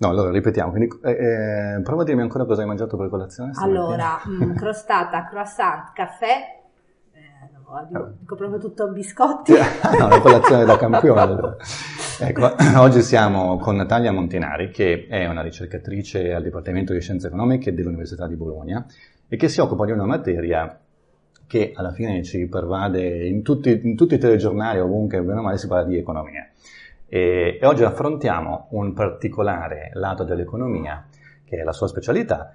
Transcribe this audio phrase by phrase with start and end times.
[0.00, 3.50] No, allora ripetiamo, quindi eh, eh, prova a dirmi ancora cosa hai mangiato per colazione.
[3.56, 6.60] Allora, mh, crostata, croissant, caffè,
[7.12, 7.48] eh,
[7.88, 9.54] dico, dico proprio tutto biscotti.
[9.98, 11.56] no, la colazione da campione.
[12.20, 17.74] ecco, oggi siamo con Natalia Montinari, che è una ricercatrice al Dipartimento di Scienze Economiche
[17.74, 18.86] dell'Università di Bologna
[19.26, 20.78] e che si occupa di una materia
[21.48, 25.58] che alla fine ci pervade in tutti, in tutti i telegiornali, ovunque, bene o male,
[25.58, 26.48] si parla di economia.
[27.08, 31.06] E, e oggi affrontiamo un particolare lato dell'economia,
[31.44, 32.52] che è la sua specialità,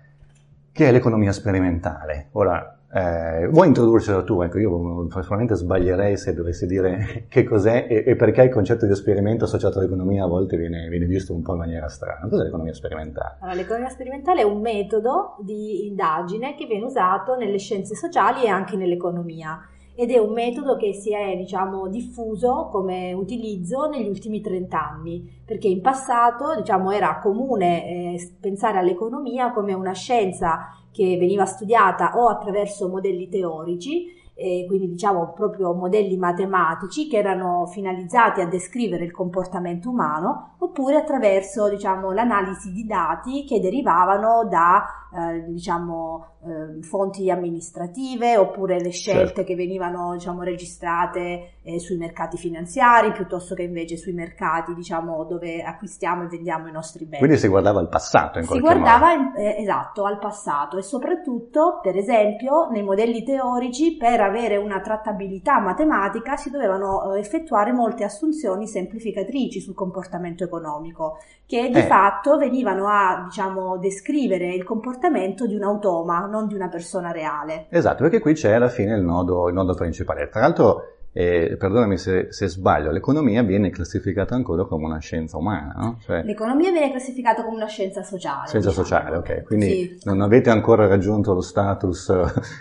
[0.72, 2.28] che è l'economia sperimentale.
[2.34, 4.44] Ora, eh, vuoi introdurcela tu?
[4.44, 8.92] Ecco, io probabilmente sbaglierei se dovessi dire che cos'è e, e, perché il concetto di
[8.92, 12.28] esperimento associato all'economia a volte viene, viene, visto un po' in maniera strana.
[12.30, 13.38] Cos'è l'economia sperimentale?
[13.40, 18.50] Allora, l'economia sperimentale è un metodo di indagine che viene usato nelle scienze sociali e
[18.50, 19.60] anche nell'economia
[19.96, 25.42] ed è un metodo che si è diciamo, diffuso come utilizzo negli ultimi 30 anni,
[25.46, 32.18] perché in passato diciamo, era comune eh, pensare all'economia come una scienza che veniva studiata
[32.18, 39.06] o attraverso modelli teorici, eh, quindi diciamo proprio modelli matematici che erano finalizzati a descrivere
[39.06, 46.82] il comportamento umano, oppure attraverso diciamo, l'analisi di dati che derivavano da eh, diciamo, eh,
[46.84, 49.44] fonti amministrative oppure le scelte certo.
[49.44, 55.62] che venivano diciamo, registrate eh, sui mercati finanziari piuttosto che invece sui mercati diciamo, dove
[55.62, 57.20] acquistiamo e vendiamo i nostri beni.
[57.20, 58.80] Quindi si guardava al passato in si qualche modo.
[58.80, 64.58] Si guardava eh, esatto al passato e soprattutto per esempio nei modelli teorici per avere
[64.58, 71.80] una trattabilità matematica si dovevano eh, effettuare molte assunzioni semplificatrici sul comportamento economico che di
[71.80, 71.84] eh.
[71.84, 77.12] fatto venivano a diciamo, descrivere il comportamento comportamento di un automa, non di una persona
[77.12, 77.68] reale.
[77.70, 80.30] Esatto, perché qui c'è alla fine il nodo, il nodo principale.
[80.30, 85.74] Tra l'altro, eh, perdonami se, se, sbaglio, l'economia viene classificata ancora come una scienza umana,
[85.78, 85.98] no?
[86.02, 88.48] Cioè, l'economia viene classificata come una scienza sociale.
[88.48, 88.88] Scienza diciamo.
[88.88, 89.44] sociale, ok.
[89.44, 90.00] Quindi sì.
[90.06, 92.12] non avete ancora raggiunto lo status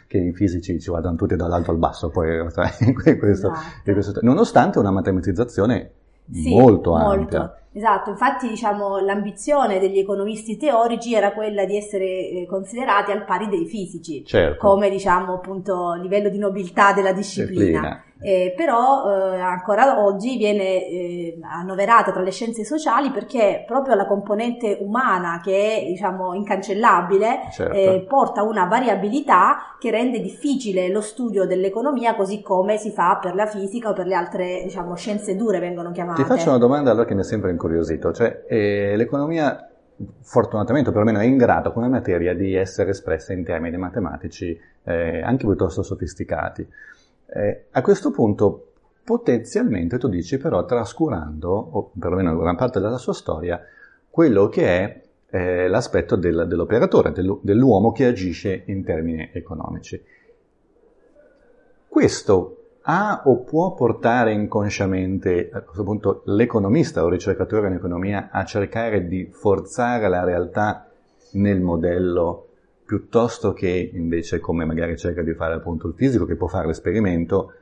[0.07, 2.41] che i fisici ci vadano tutti dall'alto al basso, poi
[2.81, 3.89] in questo, esatto.
[3.89, 5.91] in questo, nonostante una matematizzazione
[6.31, 7.39] sì, molto ampia.
[7.39, 7.61] Molto.
[7.75, 13.49] Esatto, infatti diciamo, l'ambizione degli economisti teorici era quella di essere eh, considerati al pari
[13.49, 14.59] dei fisici, certo.
[14.59, 17.65] come diciamo appunto livello di nobiltà della disciplina.
[17.65, 23.95] disciplina eh, però eh, ancora oggi viene eh, annoverata tra le scienze sociali perché proprio
[23.95, 27.75] la componente umana che è diciamo incancellabile certo.
[27.75, 33.35] Eh, porta una variabilità che rende difficile lo studio dell'economia così come si fa per
[33.35, 36.23] la fisica o per le altre diciamo, scienze dure vengono chiamate.
[36.23, 39.69] Ti faccio una domanda allora che mi ha sempre incuriosito, cioè eh, l'economia
[40.21, 45.23] fortunatamente o perlomeno è in grado come materia di essere espressa in termini matematici eh,
[45.23, 46.67] anche piuttosto sofisticati.
[47.35, 48.73] Eh, a questo punto
[49.03, 53.61] potenzialmente tu dici però trascurando, o perlomeno gran parte della sua storia,
[54.11, 60.01] quello che è eh, l'aspetto del, dell'operatore, dell'u- dell'uomo che agisce in termini economici.
[61.89, 68.29] Questo ha o può portare inconsciamente a questo punto l'economista o il ricercatore in economia
[68.31, 70.91] a cercare di forzare la realtà
[71.33, 72.49] nel modello
[72.85, 77.53] piuttosto che invece come magari cerca di fare appunto il fisico che può fare l'esperimento,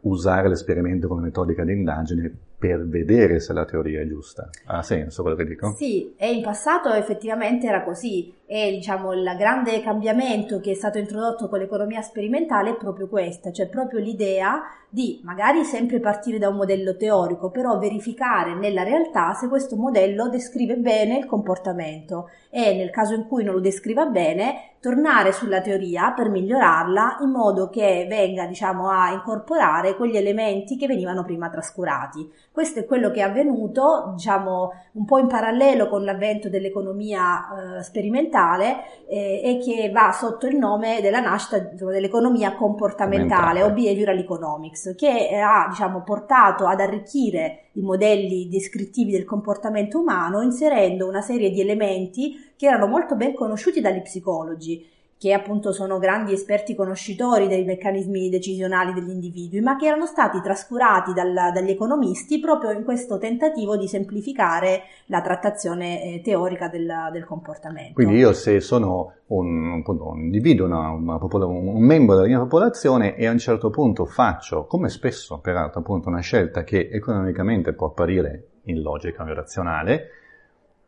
[0.00, 4.50] usare l'esperimento come metodica di indagine per vedere se la teoria è giusta.
[4.66, 5.74] Ha senso quello che dico?
[5.78, 10.98] Sì, e in passato effettivamente era così e diciamo il grande cambiamento che è stato
[10.98, 14.60] introdotto con l'economia sperimentale è proprio questo, cioè proprio l'idea
[14.90, 20.28] di magari sempre partire da un modello teorico, però verificare nella realtà se questo modello
[20.28, 25.60] descrive bene il comportamento e nel caso in cui non lo descriva bene, tornare sulla
[25.60, 31.48] teoria per migliorarla in modo che venga, diciamo, a incorporare quegli elementi che venivano prima
[31.48, 32.28] trascurati.
[32.52, 37.82] Questo è quello che è avvenuto, diciamo, un po' in parallelo con l'avvento dell'economia eh,
[37.84, 44.94] sperimentale eh, e che va sotto il nome della nascita dell'economia comportamentale o behavioral economics,
[44.96, 51.50] che ha, diciamo, portato ad arricchire i modelli descrittivi del comportamento umano inserendo una serie
[51.50, 54.84] di elementi che erano molto ben conosciuti dagli psicologi
[55.20, 60.40] che appunto sono grandi esperti conoscitori dei meccanismi decisionali degli individui, ma che erano stati
[60.40, 66.90] trascurati dal, dagli economisti proprio in questo tentativo di semplificare la trattazione eh, teorica del,
[67.12, 67.92] del, comportamento.
[67.92, 73.14] Quindi io se sono un, un individuo, una, una popol- un membro della mia popolazione
[73.14, 77.88] e a un certo punto faccio, come spesso peraltro appunto, una scelta che economicamente può
[77.88, 80.19] apparire illogica o irrazionale,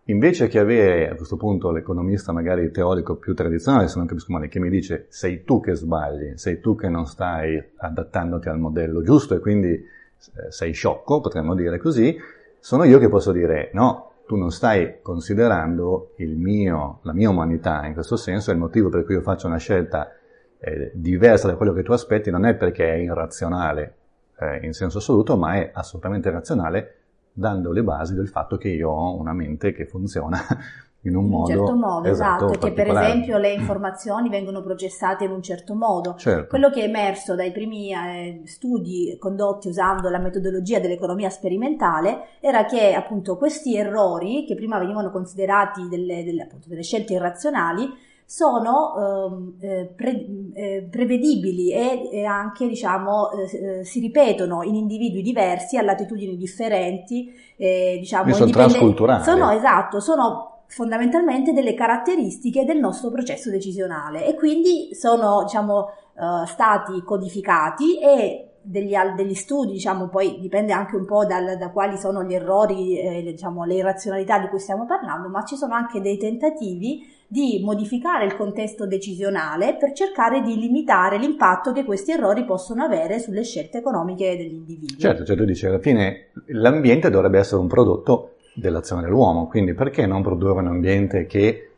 [0.07, 4.49] Invece che avere a questo punto l'economista magari teorico più tradizionale, se non capisco male,
[4.49, 9.03] che mi dice sei tu che sbagli, sei tu che non stai adattandoti al modello
[9.03, 12.19] giusto e quindi eh, sei sciocco, potremmo dire così,
[12.59, 17.93] sono io che posso dire no, tu non stai considerando mio, la mia umanità in
[17.95, 20.13] questo senso, è il motivo per cui io faccio una scelta
[20.59, 23.95] eh, diversa da quello che tu aspetti, non è perché è irrazionale
[24.41, 26.97] eh, in senso assoluto, ma è assolutamente razionale
[27.33, 30.39] dando le basi del fatto che io ho una mente che funziona
[31.05, 34.63] in un, modo, in un certo modo, esatto, esatto che per esempio le informazioni vengono
[34.63, 36.15] processate in un certo modo.
[36.17, 36.49] Certo.
[36.49, 42.65] Quello che è emerso dai primi eh, studi condotti usando la metodologia dell'economia sperimentale era
[42.67, 47.89] che appunto questi errori, che prima venivano considerati delle, delle, appunto, delle scelte irrazionali,
[48.33, 53.43] sono ehm, eh, pre, eh, prevedibili e, e, anche diciamo eh,
[53.81, 59.23] eh si ripetono in individui diversi a latitudini differenti eh, diciamo sono transculturali.
[59.23, 66.47] Sono esatto sono fondamentalmente delle caratteristiche del nostro processo decisionale e quindi sono diciamo, uh,
[66.47, 71.99] stati codificati e degli, degli, studi, diciamo, poi dipende anche un po' dal, da quali
[71.99, 76.01] sono gli errori, eh, diciamo, le irrazionalità di cui stiamo parlando, ma ci sono anche
[76.01, 82.45] dei tentativi di modificare il contesto decisionale per cercare di limitare l'impatto che questi errori
[82.45, 84.99] possono avere sulle scelte economiche degli individui.
[84.99, 90.05] Certo, cioè tu dici alla fine l'ambiente dovrebbe essere un prodotto dell'azione dell'uomo, quindi perché
[90.05, 91.71] non produrre un ambiente che,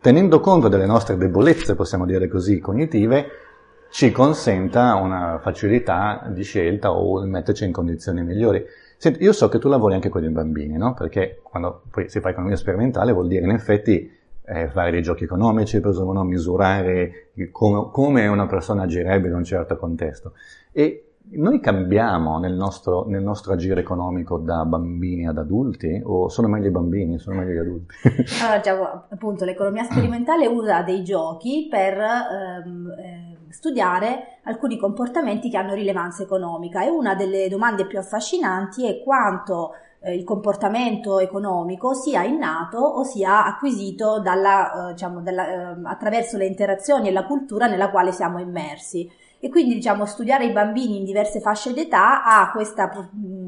[0.00, 3.26] tenendo conto delle nostre debolezze, possiamo dire così, cognitive,
[3.90, 8.60] ci consenta una facilità di scelta o metterci in condizioni migliori.
[8.96, 10.94] Senti, io so che tu lavori anche con i bambini, no?
[10.94, 14.15] Perché quando poi si fa economia sperimentale vuol dire in effetti
[14.46, 19.76] eh, fare dei giochi economici, presumono misurare come, come una persona agirebbe in un certo
[19.76, 20.32] contesto.
[20.72, 26.46] E noi cambiamo nel nostro, nel nostro, agire economico da bambini ad adulti o sono
[26.46, 27.94] meglio i bambini, sono meglio gli adulti?
[28.42, 35.56] allora, diciamo, appunto, l'economia sperimentale usa dei giochi per ehm, eh, studiare alcuni comportamenti che
[35.56, 41.94] hanno rilevanza economica e una delle domande più affascinanti è quanto eh, il comportamento economico
[41.94, 47.24] sia innato o sia acquisito dalla, eh, diciamo, dalla, ehm, attraverso le interazioni e la
[47.24, 49.10] cultura nella quale siamo immersi.
[49.38, 52.90] E quindi diciamo studiare i bambini in diverse fasce d'età ha questa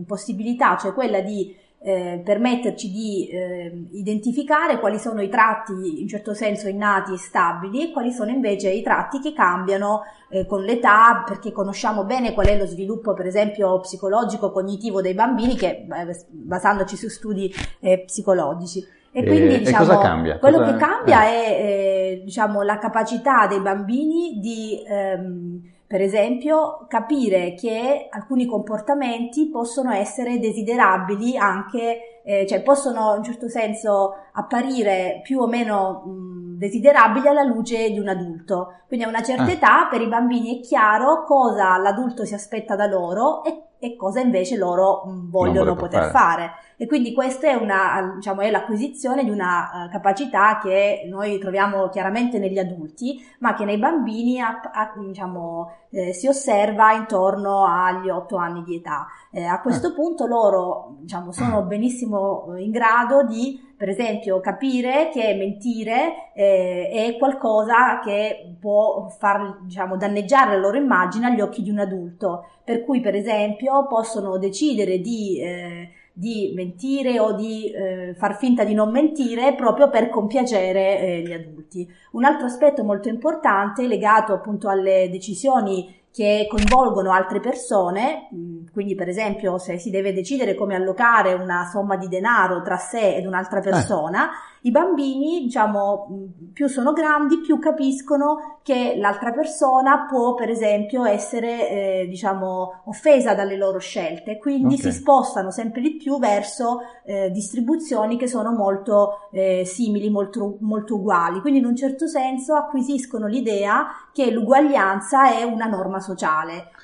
[0.07, 6.35] possibilità, cioè quella di eh, permetterci di eh, identificare quali sono i tratti in certo
[6.35, 11.23] senso innati e stabili e quali sono invece i tratti che cambiano eh, con l'età
[11.25, 15.87] perché conosciamo bene qual è lo sviluppo per esempio psicologico cognitivo dei bambini che
[16.31, 20.39] basandoci su studi eh, psicologici e quindi e, diciamo, e cosa cambia?
[20.39, 20.73] quello cosa...
[20.73, 21.31] che cambia eh.
[21.31, 29.49] è eh, diciamo, la capacità dei bambini di ehm, per esempio, capire che alcuni comportamenti
[29.49, 36.03] possono essere desiderabili anche, eh, cioè possono in un certo senso apparire più o meno
[36.05, 38.75] mh, desiderabili alla luce di un adulto.
[38.87, 39.51] Quindi a una certa ah.
[39.51, 44.21] età per i bambini è chiaro cosa l'adulto si aspetta da loro e, e cosa
[44.21, 46.11] invece loro vogliono poter fare.
[46.11, 46.51] fare.
[46.81, 51.89] E quindi questa è, una, diciamo, è l'acquisizione di una uh, capacità che noi troviamo
[51.89, 58.09] chiaramente negli adulti, ma che nei bambini a, a, diciamo, eh, si osserva intorno agli
[58.09, 59.09] 8 anni di età.
[59.33, 65.35] Eh, a questo punto loro diciamo, sono benissimo in grado di per esempio capire che
[65.35, 71.71] mentire eh, è qualcosa che può far diciamo, danneggiare la loro immagine agli occhi di
[71.71, 78.13] un adulto, per cui per esempio possono decidere di eh, di mentire o di eh,
[78.19, 81.89] far finta di non mentire proprio per compiacere eh, gli adulti.
[82.13, 88.29] Un altro aspetto molto importante legato appunto alle decisioni che coinvolgono altre persone,
[88.73, 93.15] quindi per esempio se si deve decidere come allocare una somma di denaro tra sé
[93.15, 93.63] ed un'altra eh.
[93.63, 100.51] persona, eh i bambini, diciamo, più sono grandi, più capiscono che l'altra persona può, per
[100.51, 104.91] esempio, essere, eh, diciamo, offesa dalle loro scelte, quindi okay.
[104.91, 110.97] si spostano sempre di più verso eh, distribuzioni che sono molto eh, simili, molto, molto
[110.97, 111.41] uguali.
[111.41, 116.08] Quindi in un certo senso acquisiscono l'idea che l'uguaglianza è una norma sociale,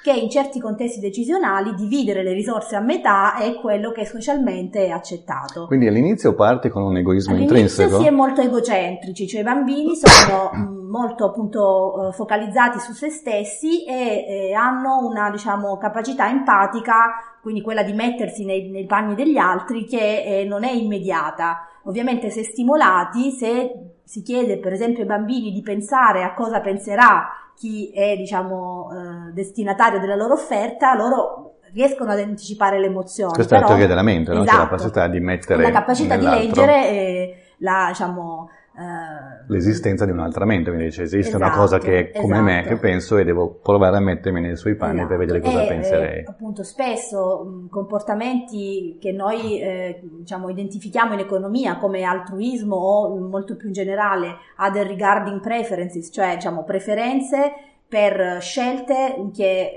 [0.02, 4.90] che in certi contesti decisionali dividere le risorse a metà è quello che socialmente è
[4.90, 5.66] accettato.
[5.66, 8.00] Quindi all'inizio parte con un egoismo all'inizio intrinseco?
[8.00, 13.08] si è molto egocentrici, cioè i bambini sono mm, molto appunto eh, focalizzati su se
[13.08, 19.14] stessi e, e hanno una diciamo capacità empatica, quindi quella di mettersi nei, nei panni
[19.14, 21.66] degli altri che eh, non è immediata.
[21.84, 27.43] Ovviamente se stimolati, se si chiede per esempio ai bambini di pensare a cosa penserà
[27.56, 33.32] chi è diciamo eh, destinatario della loro offerta, loro riescono ad anticipare le emozioni.
[33.32, 34.42] Questa però, è la teoria della mente, no?
[34.42, 40.04] esatto, C'è la capacità di mettere la capacità di leggere eh, la, diciamo, Uh, l'esistenza
[40.04, 42.42] di un'altra mente, quindi dice esiste esatto, una cosa che è come esatto.
[42.42, 45.08] me, che penso e devo provare a mettermi nei suoi panni esatto.
[45.08, 46.18] per vedere cosa e, penserei.
[46.20, 53.56] Eh, appunto, spesso comportamenti che noi eh, diciamo, identifichiamo in economia come altruismo o molto
[53.56, 57.52] più in generale other regarding preferences, cioè diciamo preferenze
[57.94, 59.72] per scelte che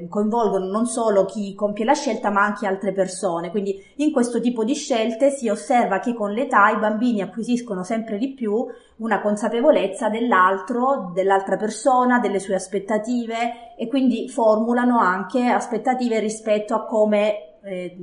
[0.00, 3.50] eh, coinvolgono non solo chi compie la scelta ma anche altre persone.
[3.50, 8.18] Quindi in questo tipo di scelte si osserva che con l'età i bambini acquisiscono sempre
[8.18, 16.18] di più una consapevolezza dell'altro, dell'altra persona, delle sue aspettative e quindi formulano anche aspettative
[16.18, 17.96] rispetto a come eh,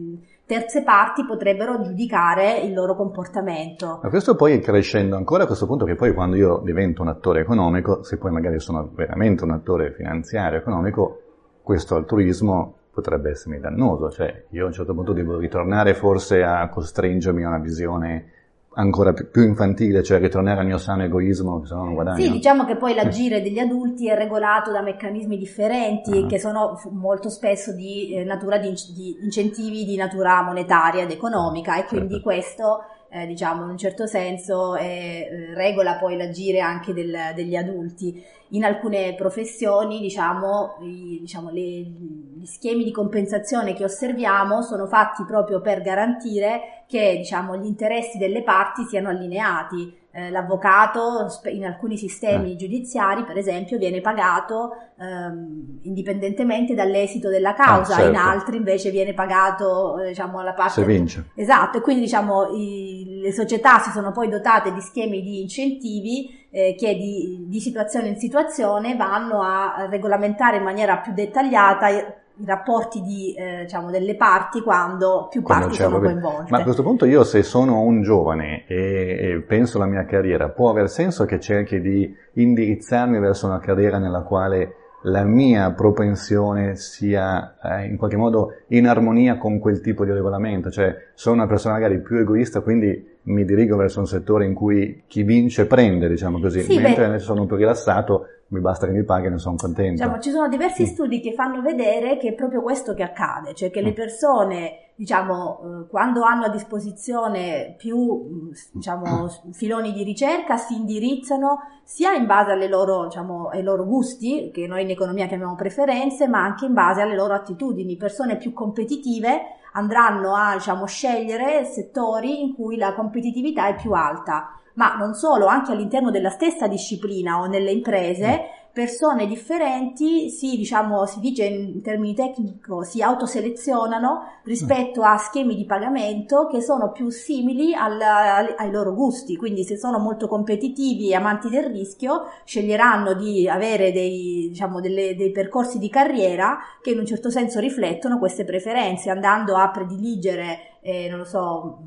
[0.50, 4.00] terze parti potrebbero giudicare il loro comportamento.
[4.02, 7.42] Ma questo poi crescendo ancora a questo punto che poi quando io divento un attore
[7.42, 11.22] economico, se poi magari sono veramente un attore finanziario economico,
[11.62, 16.68] questo altruismo potrebbe essermi dannoso, cioè io a un certo punto devo ritornare forse a
[16.68, 18.32] costringermi a una visione
[18.74, 22.24] ancora più infantile, cioè ritornare al mio sano egoismo, se no non guadagno.
[22.24, 26.28] Sì, diciamo che poi l'agire degli adulti è regolato da meccanismi differenti uh-huh.
[26.28, 31.78] che sono molto spesso di eh, natura di, di, incentivi di natura monetaria ed economica
[31.78, 32.24] e quindi certo.
[32.24, 38.24] questo eh, diciamo in un certo senso eh, regola poi l'agire anche del, degli adulti.
[38.50, 45.24] In alcune professioni diciamo, i, diciamo le, gli schemi di compensazione che osserviamo sono fatti
[45.26, 51.98] proprio per garantire che diciamo, gli interessi delle parti siano allineati eh, l'avvocato in alcuni
[51.98, 52.56] sistemi eh.
[52.56, 58.10] giudiziari, per esempio, viene pagato ehm, indipendentemente dall'esito della causa, ah, certo.
[58.10, 60.82] in altri invece viene pagato eh, diciamo alla parte...
[60.82, 61.30] Se vince.
[61.36, 66.48] Esatto, e quindi diciamo i, le società si sono poi dotate di schemi di incentivi
[66.50, 72.46] eh, che di, di situazione in situazione vanno a regolamentare in maniera più dettagliata i
[72.46, 76.52] rapporti di, eh, diciamo, delle parti quando più quando parti sono coinvolte.
[76.52, 80.50] Ma a questo punto io se sono un giovane e, e, penso alla mia carriera,
[80.50, 86.76] può aver senso che cerchi di indirizzarmi verso una carriera nella quale la mia propensione
[86.76, 91.48] sia eh, in qualche modo in armonia con quel tipo di regolamento, cioè sono una
[91.48, 96.08] persona magari più egoista, quindi mi dirigo verso un settore in cui chi vince prende,
[96.08, 99.38] diciamo così, sì, mentre beh, sono più rilassato mi basta che mi paghi e ne
[99.38, 100.02] sono contento.
[100.02, 103.70] Diciamo, ci sono diversi studi che fanno vedere che è proprio questo che accade, cioè
[103.70, 103.94] che le mm.
[103.94, 111.60] persone, diciamo, eh, quando hanno a disposizione più, mm, diciamo, filoni di ricerca, si indirizzano
[111.84, 116.28] sia in base alle loro, diciamo, ai loro gusti, che noi in economia chiamiamo preferenze,
[116.28, 117.98] ma anche in base alle loro attitudini.
[117.98, 124.54] Persone più competitive andranno a, diciamo, scegliere settori in cui la competitività è più alta.
[124.76, 131.06] Ma non solo, anche all'interno della stessa disciplina o nelle imprese, persone differenti si, diciamo,
[131.06, 137.10] si dice in termini tecnici, si autoselezionano rispetto a schemi di pagamento che sono più
[137.10, 139.36] simili al, ai loro gusti.
[139.36, 145.14] Quindi se sono molto competitivi e amanti del rischio, sceglieranno di avere dei, diciamo, delle,
[145.18, 150.78] dei percorsi di carriera che in un certo senso riflettono queste preferenze, andando a prediligere,
[150.80, 151.80] eh, non lo so,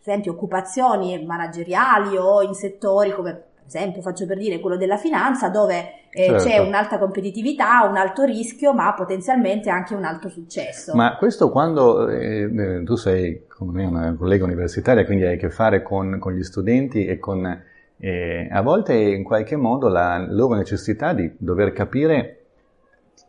[0.00, 5.48] esempio occupazioni manageriali o in settori come per esempio faccio per dire quello della finanza
[5.48, 6.44] dove eh, certo.
[6.44, 10.94] c'è un'alta competitività, un alto rischio ma potenzialmente anche un alto successo.
[10.94, 15.38] Ma questo quando eh, eh tu sei come me una collega universitaria quindi hai a
[15.38, 17.62] che fare con, con gli studenti e con
[17.98, 22.38] eh, a volte in qualche modo la loro necessità di dover capire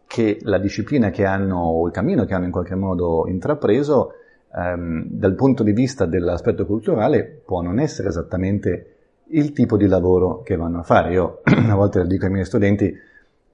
[0.08, 4.14] che la disciplina che hanno o il cammino che hanno in qualche modo intrapreso
[4.54, 8.88] ehm, dal punto di vista dell'aspetto culturale può non essere esattamente
[9.34, 11.12] il tipo di lavoro che vanno a fare.
[11.14, 12.94] Io a volte dico ai miei studenti,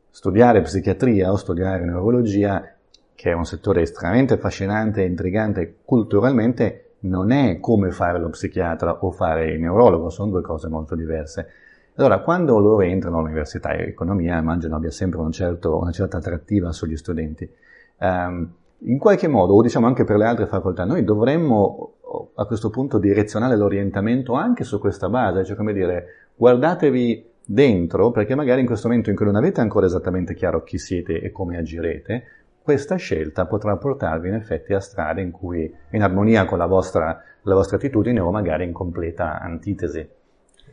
[0.10, 2.74] studiare psichiatria o studiare neurologia,
[3.16, 9.00] che è un settore estremamente affascinante e intrigante culturalmente, non è come fare lo psichiatra
[9.02, 11.48] o fare il neurologo, sono due cose molto diverse.
[11.96, 16.96] Allora, quando loro entrano all'università, economia immagino abbia sempre un certo, una certa attrattiva sugli
[16.96, 17.50] studenti.
[17.98, 21.94] Um, in qualche modo, o diciamo anche per le altre facoltà, noi dovremmo
[22.36, 28.36] a questo punto direzionare l'orientamento anche su questa base, cioè come dire, guardatevi dentro, perché
[28.36, 31.58] magari in questo momento in cui non avete ancora esattamente chiaro chi siete e come
[31.58, 32.24] agirete,
[32.62, 37.22] questa scelta potrà portarvi in effetti a strade in cui, in armonia con la vostra,
[37.42, 40.08] la vostra attitudine o magari in completa antitesi.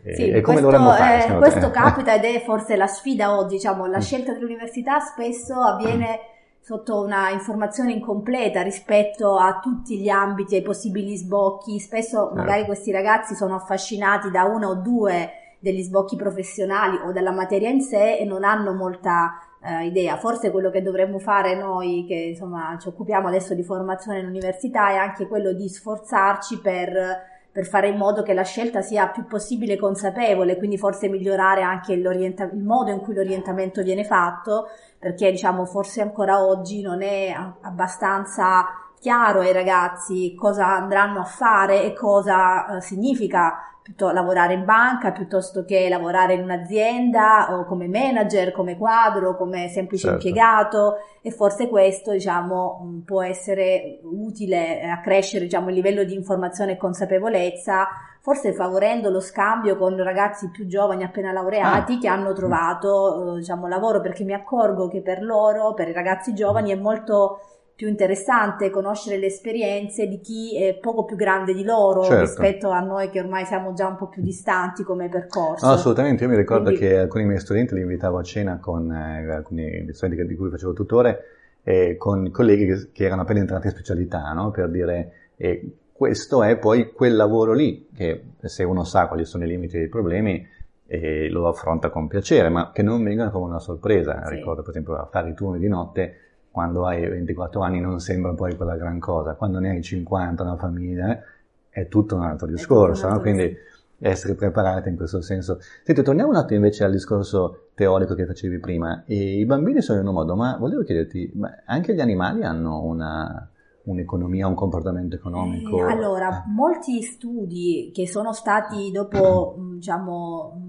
[0.05, 1.27] Sì, e come questo, dovremmo fare?
[1.27, 6.19] Eh, questo capita ed è forse la sfida oggi, diciamo, la scelta dell'università spesso avviene
[6.67, 11.79] sotto una informazione incompleta rispetto a tutti gli ambiti, ai possibili sbocchi.
[11.79, 15.31] Spesso magari questi ragazzi sono affascinati da uno o due
[15.61, 20.17] degli sbocchi professionali o dalla materia in sé e non hanno molta uh, idea.
[20.17, 24.91] Forse quello che dovremmo fare noi che insomma ci occupiamo adesso di formazione in università
[24.91, 29.25] è anche quello di sforzarci per per fare in modo che la scelta sia più
[29.25, 34.67] possibile consapevole, quindi forse migliorare anche il modo in cui l'orientamento viene fatto,
[34.99, 38.67] perché diciamo forse ancora oggi non è abbastanza
[39.01, 43.75] chiaro ai ragazzi cosa andranno a fare e cosa eh, significa
[44.12, 50.09] lavorare in banca piuttosto che lavorare in un'azienda o come manager, come quadro, come semplice
[50.09, 50.26] certo.
[50.26, 56.14] impiegato e forse questo diciamo mm, può essere utile a crescere diciamo, il livello di
[56.14, 57.88] informazione e consapevolezza
[58.26, 61.99] forse favorendo lo scambio con ragazzi più giovani appena laureati ah.
[61.99, 66.35] che hanno trovato eh, diciamo, lavoro perché mi accorgo che per loro, per i ragazzi
[66.35, 67.38] giovani è molto
[67.76, 72.21] più interessante conoscere le esperienze di chi è poco più grande di loro certo.
[72.21, 75.66] rispetto a noi che ormai siamo già un po' più distanti come percorso.
[75.66, 76.80] No, assolutamente, io mi ricordo Quindi...
[76.80, 80.73] che alcuni miei studenti li invitavo a cena con eh, alcuni studenti di cui facevo
[80.73, 81.25] tutore
[81.62, 84.50] e con colleghi che, che, erano appena entrati in specialità, no?
[84.50, 89.45] per dire eh, questo è poi quel lavoro lì che se uno sa quali sono
[89.45, 90.47] i limiti e i problemi
[90.87, 94.25] eh, lo affronta con piacere, ma che non vengano come una sorpresa.
[94.25, 94.37] Sì.
[94.37, 96.21] Ricordo per esempio a fare i turni di notte
[96.57, 100.57] quando hai 24 anni non sembra poi quella gran cosa, quando ne hai 50, una
[100.57, 101.21] famiglia,
[101.69, 103.21] è tutto un altro discorso, no?
[103.21, 103.55] quindi
[103.99, 105.59] essere preparati in questo senso.
[105.85, 109.05] Senti, torniamo un attimo invece al discorso teorico che facevi prima.
[109.05, 112.83] E I bambini sono in un modo, ma volevo chiederti, ma anche gli animali hanno
[112.85, 113.51] una,
[113.83, 115.77] un'economia, un comportamento economico?
[115.77, 120.66] Eh, allora, molti studi che sono stati dopo, diciamo,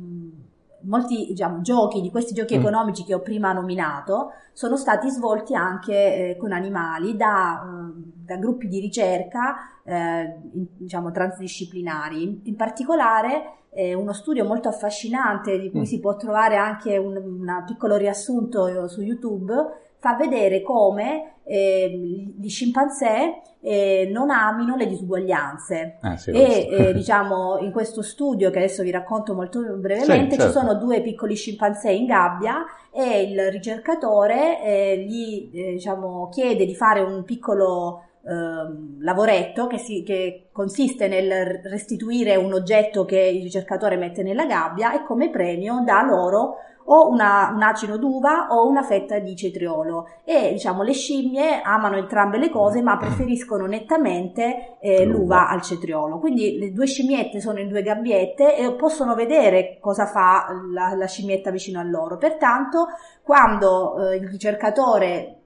[0.82, 2.60] molti diciamo, giochi, di questi giochi mm.
[2.60, 8.36] economici che ho prima nominato, sono stati svolti anche eh, con animali da, eh, da,
[8.38, 12.42] gruppi di ricerca eh, diciamo, transdisciplinari.
[12.46, 15.84] In particolare eh, uno studio molto affascinante di cui mm.
[15.84, 22.50] si può trovare anche un, un piccolo riassunto su YouTube fa vedere come eh, gli
[22.50, 28.58] scimpanzé eh, non amino le disuguaglianze ah, sì, e eh, diciamo in questo studio che
[28.60, 30.46] adesso vi racconto molto brevemente sì, certo.
[30.46, 36.66] ci sono due piccoli scimpanzé in gabbia e il ricercatore eh, gli eh, diciamo, chiede
[36.66, 43.20] di fare un piccolo ehm, lavoretto che, si, che, consiste nel restituire un oggetto che
[43.20, 46.56] il ricercatore mette nella gabbia e come premio dà loro
[46.90, 50.10] o una, un acino d'uva o una fetta di cetriolo.
[50.24, 56.20] E diciamo le scimmie amano entrambe le cose ma preferiscono nettamente eh, l'uva al cetriolo.
[56.20, 61.08] Quindi le due scimmiette sono in due gabbiette e possono vedere cosa fa la, la
[61.08, 62.18] scimmietta vicino a loro.
[62.18, 62.88] Pertanto
[63.24, 65.37] quando eh, il ricercatore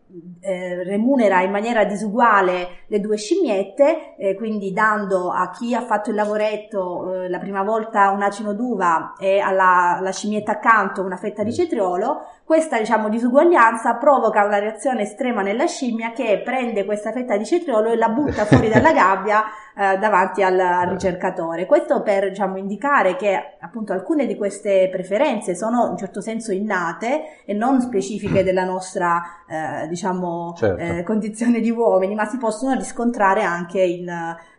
[0.42, 6.10] eh, remunera in maniera disuguale le due scimmiette, eh, quindi dando a chi ha fatto
[6.10, 11.18] il lavoretto eh, la prima volta un acino d'uva e alla, alla, scimmietta accanto una
[11.18, 12.22] fetta di cetriolo,
[12.52, 17.92] questa diciamo, disuguaglianza provoca una reazione estrema nella scimmia che prende questa fetta di cetriolo
[17.92, 21.66] e la butta fuori dalla gabbia eh, davanti al, al, ricercatore.
[21.66, 26.52] Questo per diciamo, indicare che appunto alcune di queste preferenze sono in un certo senso
[26.52, 30.82] innate e non specifiche della nostra eh, diciamo, certo.
[30.82, 34.10] eh, condizione di uomini, ma si possono riscontrare anche in,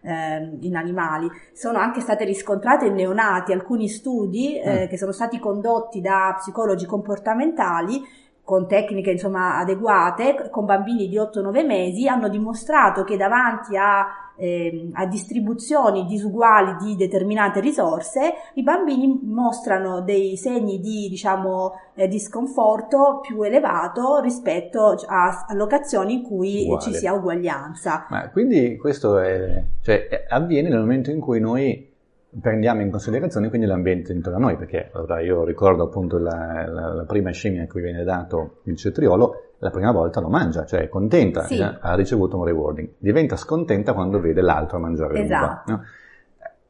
[0.02, 1.28] eh, in, animali.
[1.52, 4.88] Sono anche state riscontrate in neonati alcuni studi eh, mm.
[4.88, 8.02] che sono stati condotti da psicologi comportamentali
[8.44, 14.90] con tecniche insomma adeguate, con bambini di 8-9 mesi, hanno dimostrato che davanti a, eh,
[14.94, 23.20] a, distribuzioni disuguali di determinate risorse, i bambini mostrano dei segni di diciamo, eh, disconforto
[23.22, 26.82] più elevato rispetto a, a locazioni in cui Uguale.
[26.82, 28.06] ci sia uguaglianza.
[28.10, 31.90] Ma quindi questo è, cioè, avviene nel momento in cui noi
[32.40, 36.94] prendiamo in considerazione quindi l'ambiente intorno a noi, perché allora, io ricordo appunto la, la,
[36.94, 40.80] la, prima scimmia a cui viene dato il cetriolo, la prima volta lo mangia, cioè
[40.80, 41.58] è contenta, sì.
[41.58, 45.70] eh, ha ricevuto un rewarding, diventa scontenta quando vede l'altro mangiare esatto.
[45.70, 45.82] l'uva.
[45.82, 45.84] No?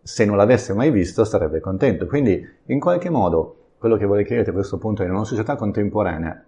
[0.02, 4.50] Se non l'avesse mai visto sarebbe contento, quindi in qualche modo quello che vorrei chiederti
[4.50, 6.44] a questo punto è in una società contemporanea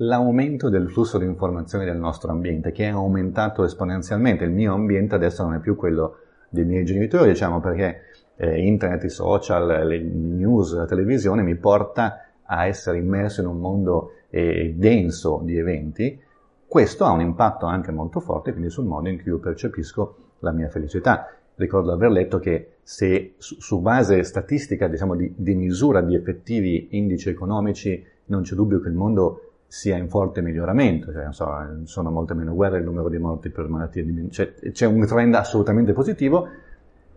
[0.00, 5.14] l'aumento del flusso di informazioni del nostro ambiente, che è aumentato esponenzialmente, il mio ambiente
[5.14, 6.18] adesso non è più quello
[6.50, 8.02] dei miei genitori, diciamo perché
[8.38, 13.58] eh, internet, i social, le news, la televisione mi porta a essere immerso in un
[13.58, 16.18] mondo eh, denso di eventi,
[16.66, 20.52] questo ha un impatto anche molto forte quindi sul modo in cui io percepisco la
[20.52, 21.32] mia felicità.
[21.54, 27.30] Ricordo aver letto che se su, base statistica, diciamo di, di, misura di effettivi indici
[27.30, 31.50] economici, non c'è dubbio che il mondo sia in forte miglioramento, cioè, so,
[31.84, 35.92] sono molte meno guerre, il numero di morti per malattie, cioè, c'è un trend assolutamente
[35.92, 36.48] positivo,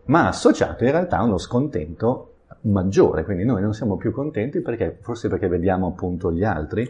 [0.06, 2.28] ma associato in realtà a uno scontento
[2.62, 6.86] maggiore, quindi noi non siamo più contenti perché forse perché vediamo appunto gli altri.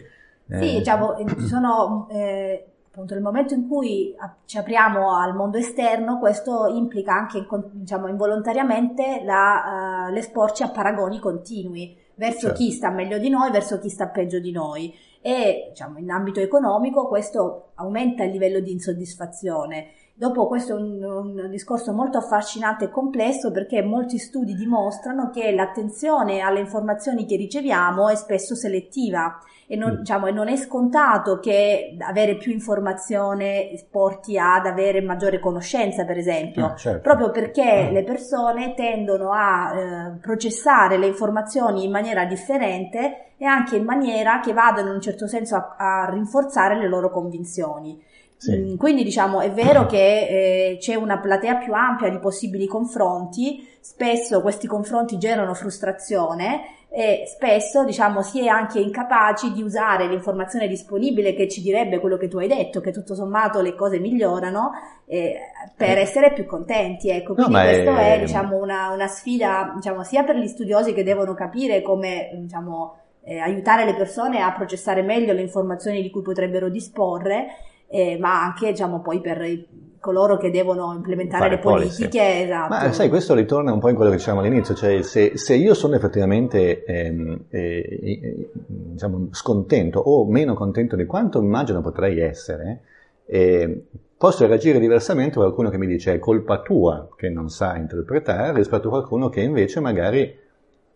[0.48, 5.56] Sì, eh, diciamo, ci sono eh, appunto nel momento in cui ci apriamo al mondo
[5.56, 12.56] esterno, questo implica anche diciamo, involontariamente la, uh, l'esporci a paragoni continui verso certo.
[12.56, 16.40] chi sta meglio di noi, verso chi sta peggio di noi e diciamo, in ambito
[16.40, 19.86] economico questo aumenta il livello di insoddisfazione.
[20.14, 25.52] Dopo questo è un, un, discorso molto affascinante e complesso perché molti studi dimostrano che
[25.52, 29.96] l'attenzione alle informazioni che riceviamo è spesso selettiva e non, mm.
[30.00, 36.18] diciamo, e non è scontato che avere più informazione porti ad avere maggiore conoscenza, per
[36.18, 37.00] esempio, ah, certo.
[37.00, 37.92] proprio perché mm.
[37.92, 44.40] le persone tendono a eh, processare le informazioni in maniera differente e anche in maniera
[44.40, 47.98] che vadano in un certo senso a, a rinforzare le loro convinzioni.
[48.42, 48.56] Sì.
[48.56, 53.68] Mm, quindi diciamo è vero che eh, c'è una platea più ampia di possibili confronti,
[53.80, 60.66] spesso questi confronti generano frustrazione e spesso diciamo si è anche incapaci di usare l'informazione
[60.66, 64.72] disponibile che ci direbbe quello che tu hai detto, che tutto sommato le cose migliorano
[65.06, 65.38] eh,
[65.76, 66.00] per eh.
[66.00, 67.10] essere più contenti.
[67.10, 70.92] Ecco, quindi no, questo è, è diciamo, una, una, sfida diciamo, sia per gli studiosi
[70.92, 76.10] che devono capire come diciamo, eh, aiutare le persone a processare meglio le informazioni di
[76.10, 79.66] cui potrebbero disporre eh, ma anche diciamo, poi per
[80.00, 82.42] coloro che devono implementare Fare le politiche.
[82.42, 82.74] Esatto.
[82.74, 85.74] Ma sai, questo ritorna un po' in quello che dicevamo all'inizio, cioè se, se io
[85.74, 92.80] sono effettivamente ehm, eh, eh, diciamo, scontento o meno contento di quanto immagino potrei essere,
[93.26, 93.84] eh,
[94.16, 98.54] posso reagire diversamente a qualcuno che mi dice è colpa tua che non sa interpretare
[98.54, 100.34] rispetto a qualcuno che invece magari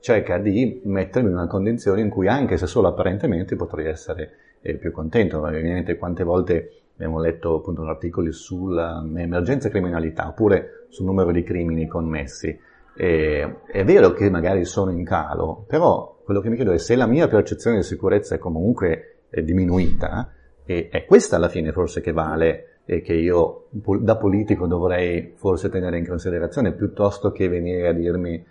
[0.00, 4.30] cerca di mettermi in una condizione in cui anche se solo apparentemente potrei essere
[4.62, 5.38] eh, più contento.
[5.38, 12.58] Ovviamente quante volte abbiamo letto appunto articoli sull'emergenza criminalità oppure sul numero di crimini commessi.
[12.96, 16.96] E, è vero che magari sono in calo, però quello che mi chiedo è se
[16.96, 20.32] la mia percezione di sicurezza è comunque è diminuita,
[20.64, 23.66] e è questa alla fine forse che vale e che io
[24.00, 28.44] da politico dovrei forse tenere in considerazione piuttosto che venire a dirmi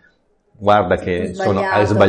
[0.58, 1.62] guarda che sono,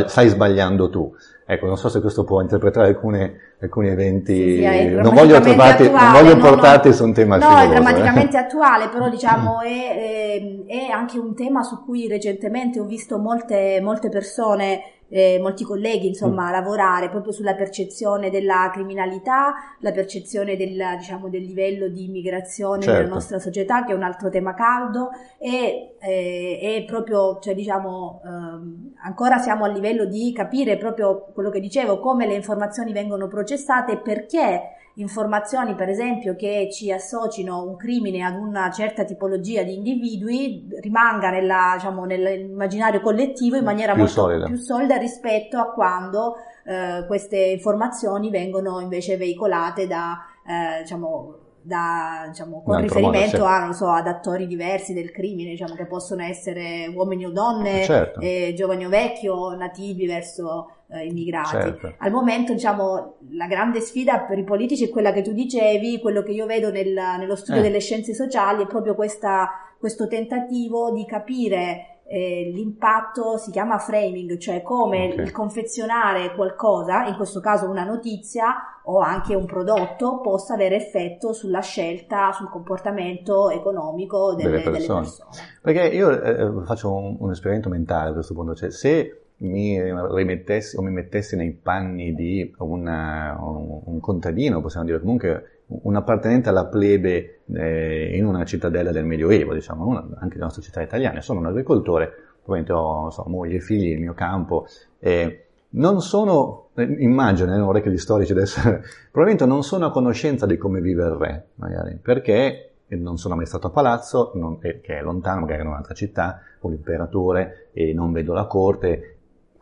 [0.07, 1.13] stai sbagliando tu.
[1.49, 5.83] Ecco, non so se questo può interpretare alcune, alcuni eventi, sì, sì, non voglio, trovati,
[5.85, 8.39] attuale, non voglio portarti no, su un tema No, filoloso, è drammaticamente eh.
[8.41, 14.09] attuale, però diciamo è, è, anche un tema su cui recentemente ho visto molte, molte
[14.09, 16.51] persone eh, molti colleghi insomma mm.
[16.51, 23.01] lavorare proprio sulla percezione della criminalità, la percezione del, diciamo, del livello di immigrazione certo.
[23.01, 28.93] nella nostra società che è un altro tema caldo e, eh, proprio cioè, diciamo ehm,
[29.03, 33.93] ancora siamo a livello di capire proprio quello che dicevo come le informazioni vengono processate
[33.93, 39.75] e perché informazioni, per esempio, che ci associno un crimine ad una certa tipologia di
[39.75, 44.45] individui rimanga nella, diciamo, nell'immaginario collettivo in maniera più molto solida.
[44.45, 52.27] più solida rispetto a quando eh, queste informazioni vengono invece veicolate da, eh, diciamo, da,
[52.29, 56.87] diciamo, con riferimento modo, a, so, ad attori diversi del crimine, diciamo, che possono essere
[56.87, 58.21] uomini o donne, certo.
[58.21, 61.49] eh, giovani o vecchi o nativi verso eh, immigrati.
[61.49, 61.93] Certo.
[61.97, 66.23] Al momento, diciamo, la grande sfida per i politici è quella che tu dicevi, quello
[66.23, 67.63] che io vedo nel, nello studio eh.
[67.65, 74.37] delle scienze sociali, è proprio questa, questo tentativo di capire eh, l'impatto si chiama framing,
[74.37, 75.25] cioè come okay.
[75.25, 81.33] il confezionare qualcosa, in questo caso una notizia o anche un prodotto, possa avere effetto
[81.33, 85.01] sulla scelta, sul comportamento economico delle, delle, persone.
[85.01, 85.47] Delle persone.
[85.61, 89.77] Perché io eh, faccio un, un, esperimento mentale a questo punto, cioè se mi
[90.15, 95.95] rimettessi o mi mettessi nei panni di una, un, un contadino, possiamo dire comunque un
[95.95, 100.81] appartenente alla plebe eh, in una cittadella del Medioevo, diciamo, una, anche nelle nostre città
[100.81, 101.21] italiane.
[101.21, 102.11] Sono un agricoltore,
[102.43, 104.67] probabilmente ho so, moglie e figli, il mio campo.
[104.99, 108.61] Eh, non sono, eh, immagino, non vorrei che gli storici adesso,
[109.11, 113.45] probabilmente non sono a conoscenza di come vive il re, magari, perché non sono mai
[113.45, 117.93] stato a palazzo, non, eh, che è lontano, magari in un'altra città, o l'imperatore, e
[117.93, 119.16] non vedo la corte,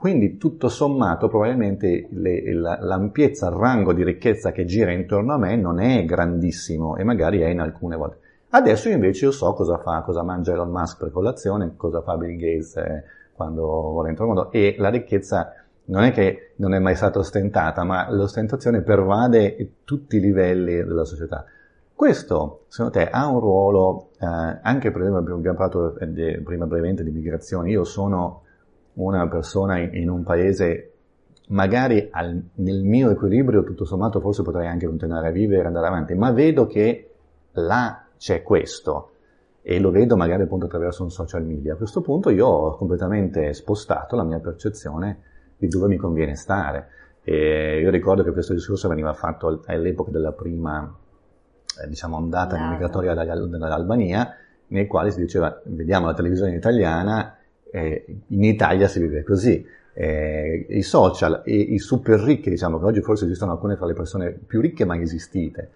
[0.06, 5.40] quindi tutto sommato probabilmente le, la, l'ampiezza, il rango di ricchezza che gira intorno a
[5.40, 8.20] me non è grandissimo e magari è in alcune volte.
[8.50, 12.38] Adesso invece io so cosa fa, cosa mangia Elon Musk per colazione, cosa fa Bill
[12.38, 16.78] Gates eh, quando vuole entrare nel mondo e la ricchezza non è che non è
[16.78, 21.46] mai stata ostentata, ma l'ostentazione pervade tutti i livelli della società.
[21.96, 24.28] Questo, secondo te, ha un ruolo, eh,
[24.62, 28.44] anche per esempio abbiamo parlato eh, prima brevemente di migrazioni, io sono
[28.96, 30.92] una persona in, in un paese,
[31.48, 35.88] magari al, nel mio equilibrio, tutto sommato, forse potrei anche continuare a vivere e andare
[35.88, 37.12] avanti, ma vedo che
[37.54, 39.12] là c'è questo
[39.62, 41.74] e lo vedo magari appunto attraverso un social media.
[41.74, 45.20] A questo punto io ho completamente spostato la mia percezione
[45.58, 46.90] di dove mi conviene stare.
[47.24, 50.96] E io ricordo che questo discorso veniva fatto all'epoca della prima
[51.84, 54.36] eh, diciamo, ondata migratoria dall'Albania,
[54.68, 57.35] nei quali si diceva, vediamo la televisione italiana,
[57.76, 59.66] eh, in Italia si vive così.
[59.98, 63.94] Eh, I social e i super ricchi, diciamo che oggi forse esistono alcune fra le
[63.94, 65.72] persone più ricche mai esistite,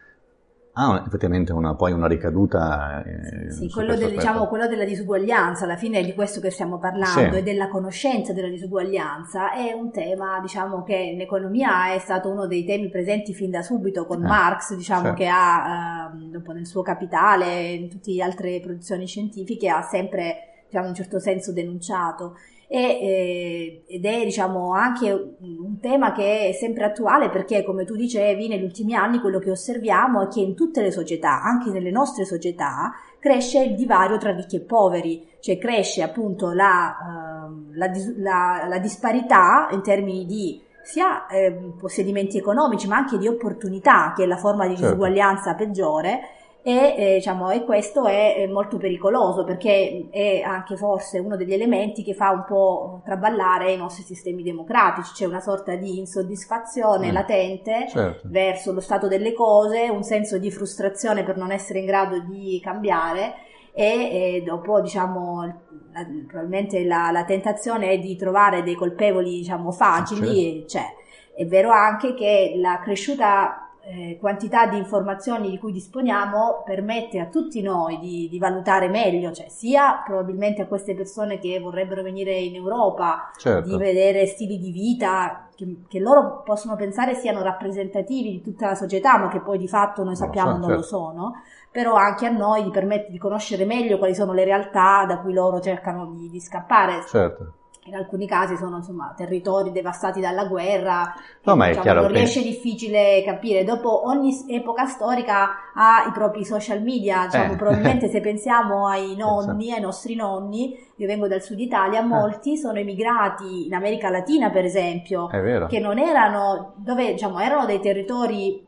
[0.74, 3.04] ha effettivamente una, poi una ricaduta.
[3.04, 6.80] Eh, sì, quello, del, diciamo, quello, della disuguaglianza, alla fine è di questo che stiamo
[6.80, 7.40] parlando, sì.
[7.40, 12.48] e della conoscenza della disuguaglianza, è un tema diciamo, che in economia è stato uno
[12.48, 15.16] dei temi presenti fin da subito con eh, Marx, diciamo, sì.
[15.16, 20.49] che ha eh, dopo nel suo capitale in tutte le altre produzioni scientifiche ha sempre
[20.70, 22.36] diciamo, in un certo senso denunciato
[22.72, 27.96] e, eh, ed è diciamo anche un tema che è sempre attuale perché come tu
[27.96, 31.90] dicevi negli ultimi anni quello che osserviamo è che in tutte le società, anche nelle
[31.90, 37.92] nostre società, cresce il divario tra ricchi e poveri, cioè cresce appunto la, uh, la,
[38.18, 44.24] la, la disparità in termini di sia eh, possedimenti economici ma anche di opportunità, che
[44.24, 44.86] è la forma di certo.
[44.86, 46.20] disuguaglianza peggiore,
[46.62, 51.54] e, eh, diciamo, e questo è, è, molto pericoloso perché è anche forse uno degli
[51.54, 57.10] elementi che fa un po' traballare i nostri sistemi democratici, c'è una sorta di insoddisfazione
[57.10, 57.14] mm.
[57.14, 58.28] latente certo.
[58.30, 62.60] verso lo stato delle cose, un senso di frustrazione per non essere in grado di
[62.62, 63.36] cambiare
[63.72, 65.46] e, e dopo diciamo
[65.94, 70.98] la, probabilmente la, la, tentazione è di trovare dei colpevoli diciamo facili, certo.
[71.38, 71.42] c'è.
[71.42, 77.26] È vero anche che la cresciuta eh, quantità di informazioni di cui disponiamo permette a
[77.26, 82.34] tutti noi di, di, valutare meglio, cioè sia probabilmente a queste persone che vorrebbero venire
[82.34, 83.68] in Europa, certo.
[83.68, 88.76] di vedere stili di vita che, che, loro possono pensare siano rappresentativi di tutta la
[88.76, 90.98] società, ma che poi di fatto noi sappiamo non, so, non certo.
[90.98, 91.34] lo sono,
[91.72, 95.34] però anche a noi di permette di conoscere meglio quali sono le realtà da cui
[95.34, 97.04] loro cercano di, di scappare.
[97.08, 97.54] Certo
[97.86, 101.14] in alcuni casi sono insomma territori devastati dalla guerra,
[101.44, 103.64] no, che, diciamo, non riesce difficile capire.
[103.64, 107.56] Dopo ogni epoca storica ha i propri social media, diciamo, eh.
[107.56, 112.06] probabilmente se pensiamo ai nonni, ai nostri nonni, io vengo dal sud Italia, eh.
[112.06, 112.58] molti eh.
[112.58, 118.68] sono emigrati in America Latina per esempio, che non erano, dove diciamo erano dei territori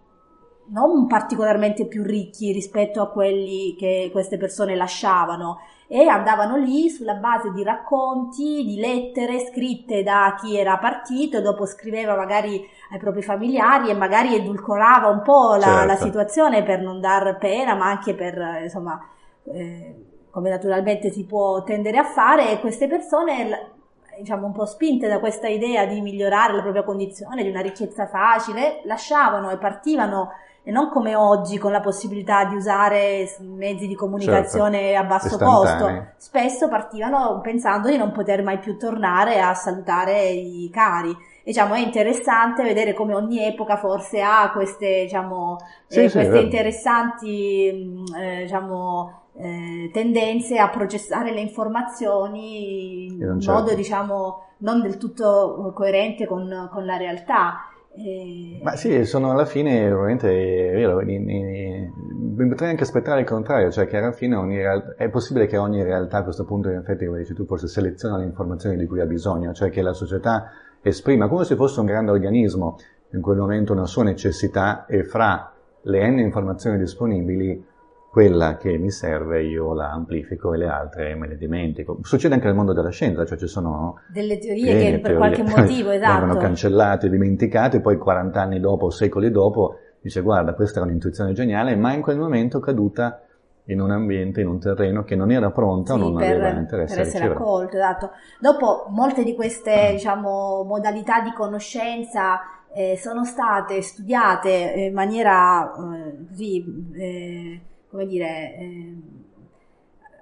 [0.67, 7.15] non particolarmente più ricchi rispetto a quelli che queste persone lasciavano e andavano lì sulla
[7.15, 13.21] base di racconti, di lettere scritte da chi era partito, dopo scriveva magari ai propri
[13.21, 15.85] familiari e magari edulcorava un po' la, certo.
[15.87, 19.05] la situazione per non dar pena, ma anche per, insomma,
[19.43, 19.95] eh,
[20.29, 23.71] come naturalmente si può tendere a fare, e queste persone
[24.17, 28.07] diciamo un po' spinte da questa idea di migliorare la propria condizione, di una ricchezza
[28.07, 30.31] facile, lasciavano e partivano
[30.63, 35.37] e non come oggi con la possibilità di usare mezzi di comunicazione certo, a basso
[35.37, 36.05] costo.
[36.17, 41.15] Spesso partivano pensando di non poter mai più tornare a salutare i cari.
[41.43, 46.39] Diciamo, è interessante vedere come ogni epoca forse ha queste, diciamo, sì, eh, sì, queste
[46.39, 55.71] interessanti eh, diciamo, eh, tendenze a processare le informazioni in modo diciamo, non del tutto
[55.73, 57.65] coerente con, con la realtà.
[57.93, 58.59] E...
[58.63, 63.85] Ma sì, sono alla fine veramente è vero, mi potrei anche aspettare il contrario, cioè
[63.85, 64.95] che alla fine real...
[64.97, 68.17] è possibile che ogni realtà a questo punto in effetti, come dici tu, forse seleziona
[68.17, 70.51] le informazioni di cui ha bisogno, cioè che la società
[70.81, 72.77] esprima come se fosse un grande organismo
[73.11, 77.65] in quel momento una sua necessità e fra le n informazioni disponibili
[78.11, 81.97] quella che mi serve io la amplifico e le altre me le dimentico.
[82.01, 85.43] Succede anche nel mondo della scienza, cioè ci sono delle teorie che per teorie qualche
[85.61, 86.19] motivo esatto.
[86.19, 91.73] vengono cancellate, dimenticate, poi 40 anni dopo, secoli dopo, dice guarda questa era un'intuizione geniale,
[91.77, 93.21] ma in quel momento caduta
[93.67, 96.59] in un ambiente, in un terreno che non era pronta sì, o non per, aveva
[96.59, 98.11] interesse per essere accolto, esatto.
[98.41, 99.91] Dopo molte di queste mm.
[99.93, 102.41] diciamo, modalità di conoscenza
[102.73, 108.97] eh, sono state studiate in maniera eh, così eh, come dire, eh,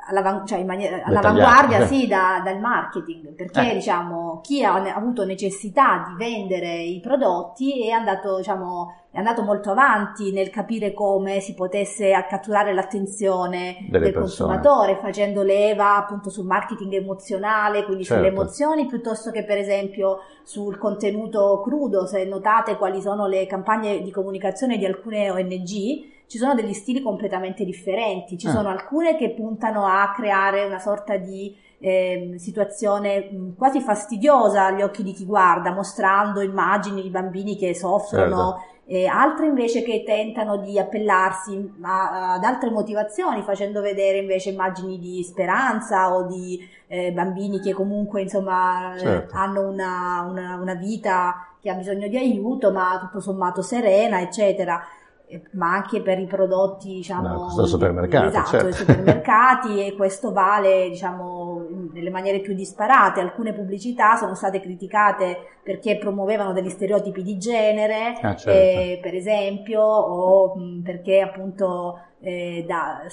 [0.10, 3.74] all'avan- cioè maniera, all'avanguardia sì, da, dal marketing, perché eh.
[3.76, 9.72] diciamo, chi ha avuto necessità di vendere i prodotti è andato, diciamo, è andato molto
[9.72, 14.54] avanti nel capire come si potesse catturare l'attenzione Delle del persone.
[14.54, 18.24] consumatore, facendo leva appunto sul marketing emozionale, quindi certo.
[18.24, 24.02] sulle emozioni, piuttosto che per esempio sul contenuto crudo, se notate quali sono le campagne
[24.02, 28.52] di comunicazione di alcune ONG, ci sono degli stili completamente differenti, ci ah.
[28.52, 35.02] sono alcune che puntano a creare una sorta di eh, situazione quasi fastidiosa agli occhi
[35.02, 38.84] di chi guarda, mostrando immagini di bambini che soffrono, certo.
[38.86, 45.00] e altre invece che tentano di appellarsi a, ad altre motivazioni, facendo vedere invece immagini
[45.00, 49.36] di speranza o di eh, bambini che comunque insomma certo.
[49.36, 54.80] hanno una, una, una vita che ha bisogno di aiuto, ma tutto sommato serena, eccetera.
[55.52, 58.72] Ma anche per i prodotti, diciamo, no, supermercati, esatto, certo.
[58.72, 63.20] supermercati e questo vale, diciamo, nelle maniere più disparate.
[63.20, 68.50] Alcune pubblicità sono state criticate perché promuovevano degli stereotipi di genere, ah, certo.
[68.50, 73.04] eh, per esempio, o mh, perché appunto eh, da,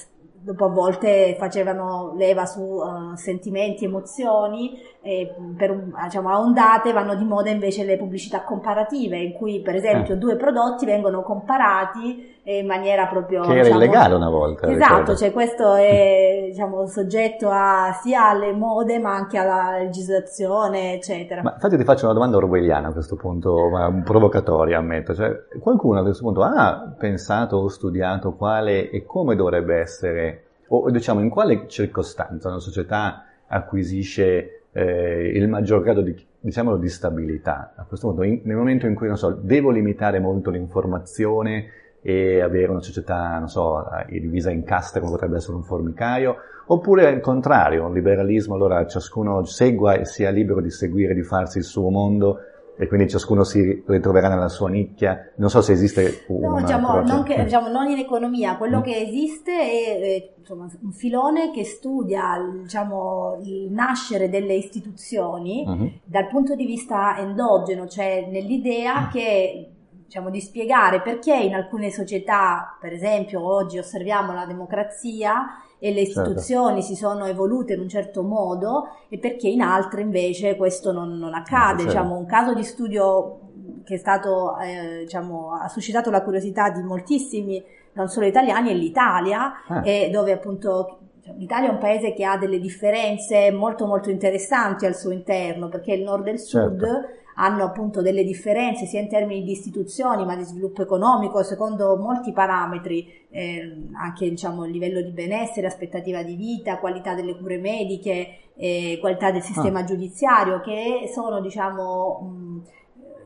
[0.47, 7.17] dopo a volte facevano leva su uh, sentimenti, emozioni, e per diciamo, a ondate vanno
[7.17, 10.19] di moda invece le pubblicità comparative, in cui per esempio eh.
[10.19, 13.43] due prodotti vengono comparati in maniera proprio...
[13.43, 14.69] Che era diciamo, illegale una volta.
[14.69, 15.17] Esatto, ricordo.
[15.17, 21.43] cioè questo è diciamo, soggetto a, sia alle mode ma anche alla legislazione, eccetera.
[21.43, 25.15] Ma infatti ti faccio una domanda orwelliana a questo punto, ma provocatoria ammetto.
[25.15, 30.89] Cioè, qualcuno a questo punto ha pensato o studiato quale e come dovrebbe essere, o
[30.91, 37.73] diciamo in quale circostanza una società acquisisce eh, il maggior grado di, diciamolo, di stabilità?
[37.75, 42.41] A questo punto, in, nel momento in cui, non so, devo limitare molto l'informazione e
[42.41, 47.19] avere una società, non so, divisa in caste come potrebbe essere un formicaio, oppure al
[47.19, 51.91] contrario, un liberalismo, allora ciascuno segua e sia libero di seguire, di farsi il suo
[51.91, 52.39] mondo
[52.79, 55.33] e quindi ciascuno si ritroverà nella sua nicchia.
[55.37, 58.83] Non so se esiste un No, diciamo non, che, diciamo, non, in economia, quello mm.
[58.83, 65.87] che esiste è, è insomma, un filone che studia diciamo, il nascere delle istituzioni mm-hmm.
[66.05, 69.11] dal punto di vista endogeno, cioè nell'idea mm.
[69.11, 69.71] che
[70.07, 76.05] diciamo, di spiegare perché in alcune società, per esempio oggi osserviamo la democrazia e le
[76.05, 76.21] certo.
[76.21, 76.95] istituzioni certo.
[76.95, 81.35] si sono evolute in un certo modo e perché in altre invece questo non, non
[81.35, 81.83] accade.
[81.83, 81.93] Certo.
[81.93, 83.41] Diciamo, un caso di studio
[83.85, 88.75] che è stato, eh, diciamo, ha suscitato la curiosità di moltissimi, non solo italiani, è
[88.75, 89.83] l'Italia, ah.
[89.85, 91.01] e dove appunto
[91.39, 95.95] L'Italia è un paese che ha delle differenze molto molto interessanti al suo interno perché
[95.95, 100.25] il nord e il sud certo hanno appunto delle differenze sia in termini di istituzioni
[100.25, 106.23] ma di sviluppo economico secondo molti parametri, eh, anche diciamo il livello di benessere, aspettativa
[106.23, 109.85] di vita, qualità delle cure mediche, eh, qualità del sistema ah.
[109.85, 112.21] giudiziario che sono diciamo...
[112.21, 112.63] Mh,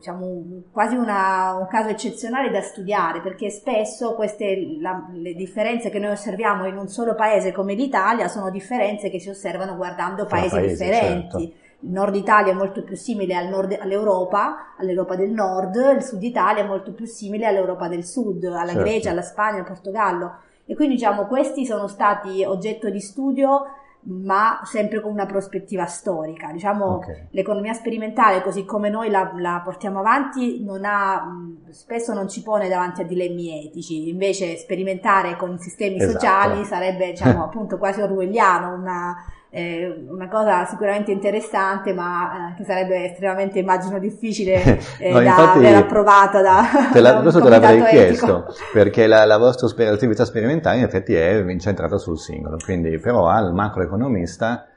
[0.01, 5.99] diciamo, quasi una, un caso eccezionale da studiare perché spesso queste la, le differenze che
[5.99, 10.55] noi osserviamo in un solo paese come l'Italia sono differenze che si osservano guardando paesi,
[10.55, 11.37] paesi differenti.
[11.37, 16.03] Certo il nord Italia è molto più simile al nord, all'Europa, all'Europa del nord, il
[16.03, 18.81] sud Italia è molto più simile all'Europa del sud, alla certo.
[18.81, 20.35] Grecia, alla Spagna, al Portogallo.
[20.65, 23.65] E quindi diciamo questi sono stati oggetto di studio
[24.03, 26.51] ma sempre con una prospettiva storica.
[26.51, 27.27] Diciamo, okay.
[27.31, 31.23] l'economia sperimentale, così come noi la, la portiamo avanti, non ha,
[31.69, 34.09] spesso non ci pone davanti a dilemmi etici.
[34.09, 36.13] Invece, sperimentare con sistemi esatto.
[36.13, 39.15] sociali sarebbe, diciamo, appunto quasi orwelliano, una,
[39.53, 45.53] eh, una cosa sicuramente interessante, ma eh, che sarebbe estremamente, immagino, difficile eh, no, da
[45.53, 46.63] aver approvata da.
[46.91, 51.13] Te la, da questo te l'avrei chiesto, perché la, la vostra attività sperimentale in effetti
[51.13, 54.67] è incentrata sul singolo, quindi però al macroeconomista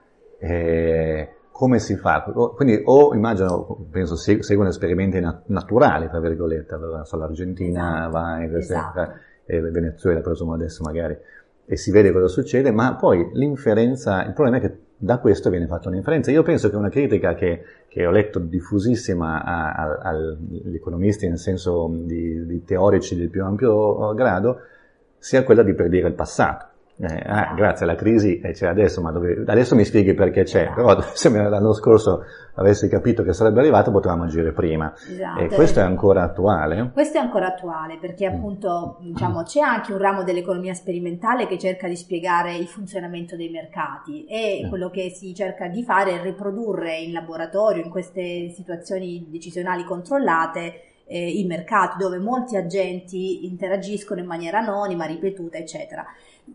[0.41, 2.23] eh, come si fa?
[2.57, 8.11] Quindi o immagino, penso, seguono esperimenti nat- naturali, tra virgolette, allora so, l'Argentina esatto.
[8.11, 9.13] va in esatto.
[9.47, 11.17] e Venezuela presumo adesso magari
[11.66, 15.66] e si vede cosa succede, ma poi l'inferenza, il problema è che da questo viene
[15.66, 16.31] fatta un'inferenza.
[16.31, 19.42] Io penso che una critica che, che ho letto diffusissima
[20.03, 24.61] agli economisti nel senso di, di teorici del più ampio grado
[25.18, 26.66] sia quella di predire il passato.
[26.96, 30.72] Eh, ah, grazie alla crisi eh, c'è adesso, ma dove, adesso mi spieghi perché c'è,
[30.72, 34.94] però se l'anno scorso avessi capito che sarebbe arrivato potevamo agire prima.
[34.94, 35.40] Esatto.
[35.40, 36.90] E questo è ancora attuale?
[36.92, 38.35] Questo è ancora attuale perché mm.
[38.35, 43.50] appunto diciamo, c'è anche un ramo dell'economia sperimentale che cerca di spiegare il funzionamento dei
[43.50, 44.68] mercati e mm.
[44.68, 50.80] quello che si cerca di fare è riprodurre in laboratorio, in queste situazioni decisionali controllate,
[51.07, 56.04] eh, i mercati dove molti agenti interagiscono in maniera anonima, ripetuta, eccetera.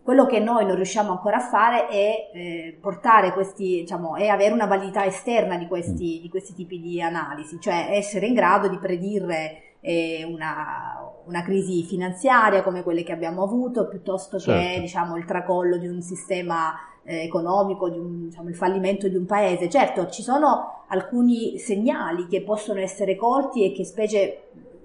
[0.02, 4.52] Quello che noi non riusciamo ancora a fare è eh, portare questi, diciamo, è avere
[4.52, 6.22] una validità esterna di questi, mm.
[6.22, 11.82] di questi tipi di analisi, cioè essere in grado di predire eh, una, una, crisi
[11.82, 14.60] finanziaria come quelle che abbiamo avuto, piuttosto certo.
[14.60, 16.72] che diciamo, il tracollo di un sistema
[17.02, 19.68] eh, economico, di un, diciamo, il fallimento di un paese.
[19.68, 24.42] Certo, ci sono alcuni segnali che possono essere colti e che, specie,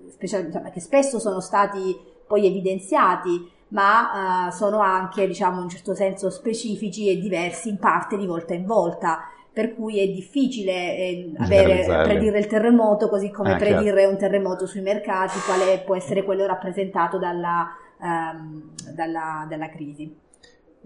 [0.09, 5.69] specie, diciamo, che spesso sono stati poi evidenziati ma uh, sono anche, diciamo, in un
[5.69, 9.29] certo senso specifici e diversi in parte di volta in volta.
[9.51, 14.09] Per cui è difficile eh, avere, predire il terremoto, così come ah, predire chiaro.
[14.09, 17.67] un terremoto sui mercati, quale può essere quello rappresentato dalla,
[17.99, 20.23] um, dalla, dalla crisi.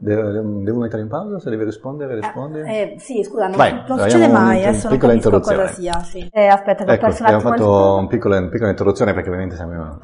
[0.01, 1.39] Devo, mettere in pausa?
[1.39, 2.59] Se devi rispondere, rispondi.
[2.59, 6.01] Eh, eh, sì, scusa, non, Vai, non succede mai, adesso non capisco cosa sia.
[6.03, 6.29] Sì.
[6.31, 9.99] Eh, aspetta, che ecco, ho perso abbiamo fatto una piccola, piccola, introduzione perché ovviamente siamo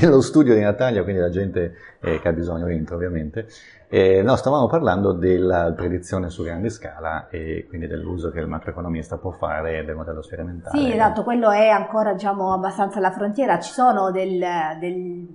[0.00, 3.46] nello studio di Natalia, quindi la gente eh, che ha bisogno entra ovviamente.
[3.88, 9.16] Eh, no, stavamo parlando della predizione su grande scala e quindi dell'uso che il macroeconomista
[9.16, 10.78] può fare del modello sperimentale.
[10.78, 13.58] Sì, esatto, quello è ancora diciamo, abbastanza alla frontiera.
[13.58, 14.44] Ci sono del,
[14.78, 15.26] del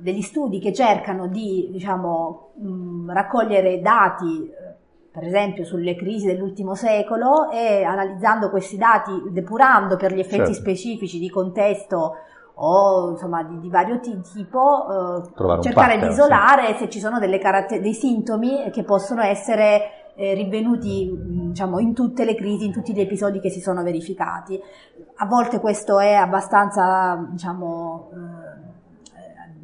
[0.00, 4.74] degli studi che cercano di diciamo, mh, raccogliere dati, eh,
[5.10, 10.52] per esempio sulle crisi dell'ultimo secolo, e analizzando questi dati, depurando per gli effetti certo.
[10.54, 12.16] specifici di contesto
[12.62, 16.78] o insomma di, di vario tipo, eh, cercare pattern, di isolare sì.
[16.78, 21.10] se ci sono caratter- dei sintomi che possono essere eh, rinvenuti
[21.48, 24.60] diciamo, in tutte le crisi, in tutti gli episodi che si sono verificati.
[25.16, 28.39] A volte questo è abbastanza diciamo, eh,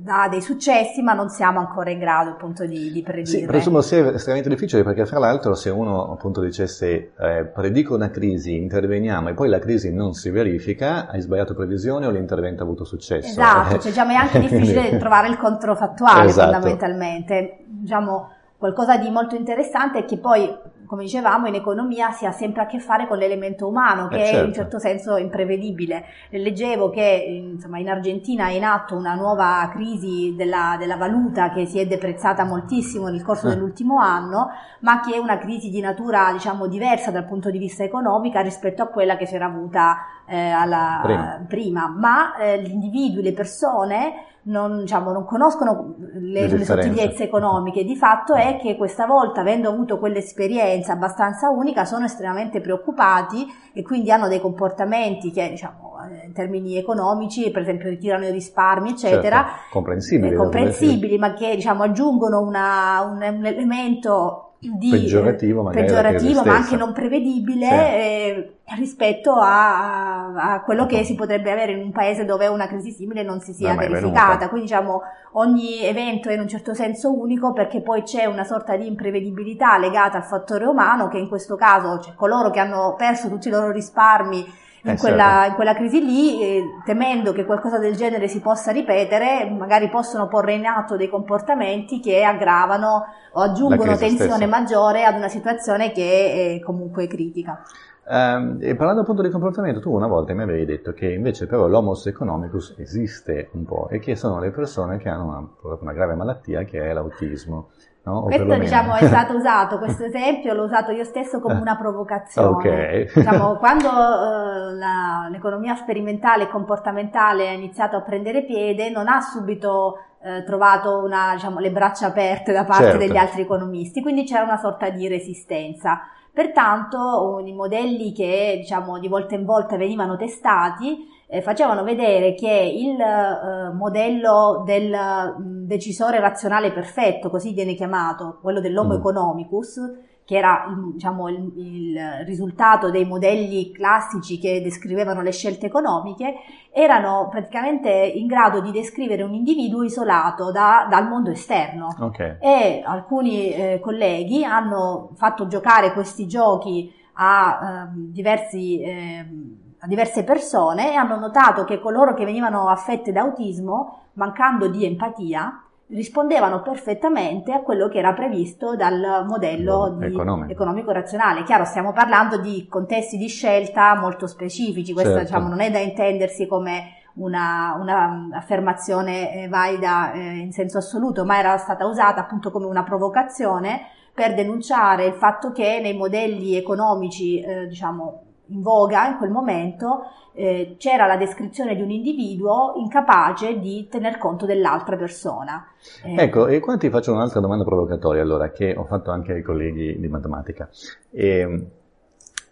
[0.07, 3.41] dà dei successi, ma non siamo ancora in grado appunto di, di predire.
[3.41, 8.09] Sì, presumo sia estremamente difficile perché fra l'altro se uno appunto dicesse eh, predico una
[8.09, 12.65] crisi, interveniamo e poi la crisi non si verifica, hai sbagliato previsione o l'intervento ha
[12.65, 13.29] avuto successo?
[13.29, 16.53] Esatto, cioè diciamo è anche difficile trovare il controfattuale esatto.
[16.53, 17.57] fondamentalmente.
[17.67, 20.57] Diciamo, qualcosa di molto interessante è che poi
[20.87, 24.27] come dicevamo, in economia si ha sempre a che fare con l'elemento umano, che eh
[24.27, 24.37] certo.
[24.37, 24.79] è in certo.
[24.79, 26.05] certo senso imprevedibile.
[26.31, 31.67] Leggevo che insomma, in Argentina è in atto una nuova crisi della, della valuta che
[31.67, 33.51] si è deprezzata moltissimo nel corso eh.
[33.51, 34.49] dell'ultimo anno,
[34.81, 38.83] ma che è una crisi di natura diciamo, diversa dal punto di vista economico rispetto
[38.83, 41.45] a quella che si era avuta eh, alla, prima.
[41.47, 41.89] prima.
[41.89, 44.13] Ma eh, gli individui, le persone,
[44.47, 47.85] non, diciamo, non conoscono le, le, sottigliezze economiche.
[47.85, 53.83] Di fatto è che questa volta, avendo avuto quell'esperienza abbastanza unica, sono estremamente preoccupati e
[53.83, 59.45] quindi hanno dei comportamenti che, diciamo, in termini economici, per esempio ritirano i risparmi, eccetera,
[59.45, 66.43] certo, comprensibili, eh, comprensibili ma che diciamo, aggiungono una, un, un elemento di, peggiorativo, peggiorativo
[66.43, 67.75] ma anche non prevedibile sì.
[67.75, 72.91] eh, rispetto a, a quello che si potrebbe avere in un paese dove una crisi
[72.91, 74.49] simile non si sia verificata.
[74.49, 75.03] Quindi diciamo
[75.33, 79.79] ogni evento è in un certo senso unico perché poi c'è una sorta di imprevedibilità
[79.79, 83.51] legata al fattore umano che in questo caso cioè, coloro che hanno perso tutti i
[83.51, 85.49] loro risparmi in, eh, quella, certo.
[85.49, 90.29] in quella, crisi lì, eh, temendo che qualcosa del genere si possa ripetere, magari possono
[90.29, 94.47] porre in atto dei comportamenti che aggravano o aggiungono tensione stessa.
[94.47, 97.63] maggiore ad una situazione che è comunque critica.
[98.09, 101.67] Um, e parlando appunto di comportamento, tu una volta mi avevi detto che invece però
[101.67, 106.15] l'homos economicus esiste un po' e che sono le persone che hanno una, una grave
[106.15, 107.71] malattia che è l'autismo.
[108.07, 108.23] No?
[108.23, 112.49] Questo diciamo, è stato usato, questo esempio l'ho usato io stesso come una provocazione.
[112.49, 113.11] Okay.
[113.13, 119.21] Diciamo, quando uh, la, l'economia sperimentale e comportamentale ha iniziato a prendere piede, non ha
[119.21, 122.99] subito uh, trovato una, diciamo, le braccia aperte da parte certo.
[122.99, 126.03] degli altri economisti, quindi c'era una sorta di resistenza.
[126.33, 132.51] Pertanto i modelli che diciamo, di volta in volta venivano testati eh, facevano vedere che
[132.51, 138.99] il eh, modello del mh, mm, decisore razionale perfetto, così viene chiamato, quello dell'homo mm.
[138.99, 139.81] economicus,
[140.25, 146.35] che era diciamo, il, il, risultato dei modelli classici che descrivevano le scelte economiche,
[146.73, 151.95] erano praticamente in grado di descrivere un individuo isolato da, dal mondo esterno.
[151.99, 152.39] Okay.
[152.41, 159.55] E alcuni eh, colleghi hanno fatto giocare questi giochi a eh, diversi...
[159.79, 164.85] A diverse persone e hanno notato che coloro che venivano affette da autismo, mancando di
[164.85, 170.51] empatia, rispondevano perfettamente a quello che era previsto dal modello economico.
[170.51, 171.45] economico razionale.
[171.45, 175.27] Chiaro, stiamo parlando di contesti di scelta molto specifici, questo certo.
[175.27, 181.25] diciamo, non è da intendersi come una, una affermazione eh, valida eh, in senso assoluto,
[181.25, 186.57] ma era stata usata appunto come una provocazione per denunciare il fatto che nei modelli
[186.57, 190.03] economici, eh, diciamo, in voga in quel momento
[190.35, 195.67] eh, c'era la descrizione di un individuo incapace di tener conto dell'altra persona.
[196.05, 199.43] Eh, ecco, e qua ti faccio un'altra domanda provocatoria allora, che ho fatto anche ai
[199.43, 200.69] colleghi di matematica.
[201.11, 201.67] E,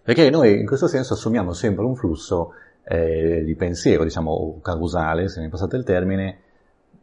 [0.02, 2.52] perché noi in questo senso assumiamo sempre un flusso
[2.84, 6.40] eh, di pensiero, diciamo causale, se mi passate il termine,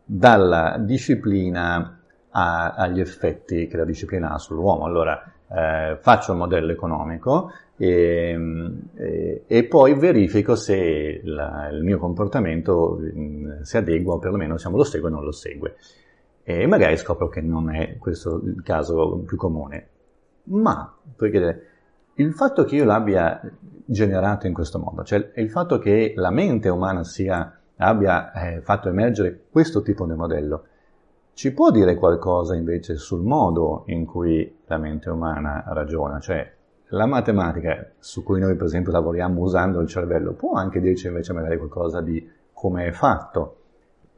[0.04, 2.00] dalla disciplina
[2.32, 4.86] a, agli effetti che la disciplina ha sull'uomo.
[4.86, 8.38] Allora, eh, faccio il modello economico e,
[8.95, 14.56] e, e poi verifico se la, il mio comportamento mh, mm, si adegua o perlomeno
[14.56, 15.76] diciamo, lo segue o non lo segue.
[16.43, 19.88] E magari scopro che non è questo il caso più comune.
[20.43, 21.66] Ma, perché
[22.16, 23.41] il fatto che io l'abbia
[23.86, 28.89] generato in questo modo, cioè il fatto che la mente umana sia, abbia eh, fatto
[28.89, 30.66] emergere questo tipo di modello,
[31.34, 36.20] ci può dire qualcosa invece sul modo in cui la mente umana ragiona?
[36.20, 36.54] Cioè,
[36.90, 41.34] la matematica su cui noi per esempio lavoriamo usando il cervello può anche dirci invece
[41.34, 43.56] magari qualcosa di come è fatto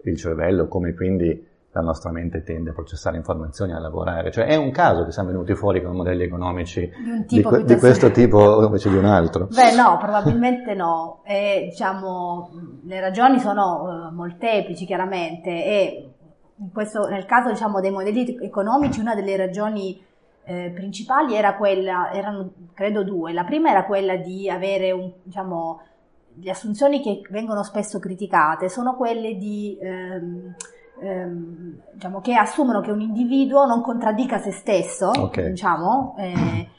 [0.03, 4.31] il cervello, come quindi la nostra mente tende a processare informazioni, a lavorare.
[4.31, 6.87] Cioè è un caso che siamo venuti fuori con modelli economici
[7.27, 9.47] di, di, di questo tipo invece di un altro?
[9.47, 11.21] Beh no, probabilmente no.
[11.25, 12.49] E, diciamo,
[12.83, 16.12] le ragioni sono uh, molteplici chiaramente e
[16.71, 20.01] questo, nel caso diciamo, dei modelli economici una delle ragioni
[20.45, 23.33] eh, principali era quella, erano credo due.
[23.33, 25.81] La prima era quella di avere un, diciamo,
[26.35, 29.77] le assunzioni che vengono spesso criticate sono quelle di...
[29.81, 30.55] Ehm,
[31.01, 35.49] ehm, diciamo, che assumono che un individuo non contraddica se stesso, okay.
[35.49, 36.69] diciamo, eh,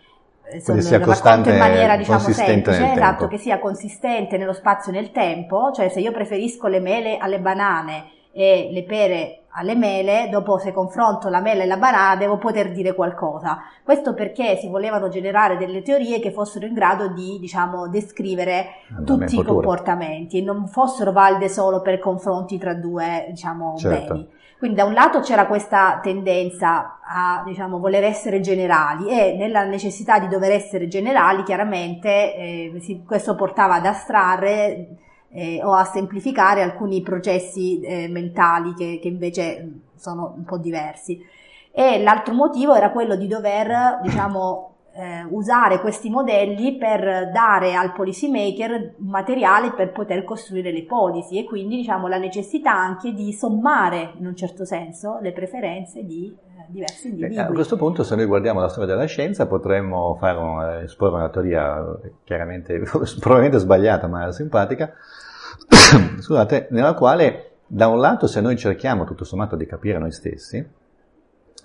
[0.81, 5.73] sia costante in maniera diciamo semplice, esatto, che sia consistente nello spazio e nel tempo,
[5.73, 10.73] cioè se io preferisco le mele alle banane e le pere alle mele, dopo se
[10.73, 13.63] confronto la mela e la banana devo poter dire qualcosa.
[13.83, 18.67] Questo perché si volevano generare delle teorie che fossero in grado di, diciamo, descrivere
[19.05, 24.13] tutti i comportamenti e non fossero valide solo per confronti tra due, diciamo, certo.
[24.15, 24.29] beni.
[24.59, 30.19] Quindi da un lato c'era questa tendenza a diciamo, voler essere generali e nella necessità
[30.19, 34.89] di dover essere generali chiaramente eh, si, questo portava ad astrarre
[35.35, 41.21] eh, o a semplificare alcuni processi eh, mentali che, che, invece sono un po' diversi.
[41.73, 47.93] E l'altro motivo era quello di dover, diciamo, eh, usare questi modelli per dare al
[47.93, 53.33] policy maker materiale per poter costruire le policy e quindi diciamo la necessità anche di
[53.33, 57.39] sommare in un certo senso le preferenze di eh, diversi individui.
[57.39, 61.29] A questo punto se noi guardiamo la storia della scienza potremmo fare un, esporre una
[61.29, 61.85] teoria
[62.23, 62.79] chiaramente
[63.19, 64.93] probabilmente sbagliata ma simpatica
[66.21, 70.65] scusate, nella quale da un lato se noi cerchiamo tutto sommato di capire noi stessi,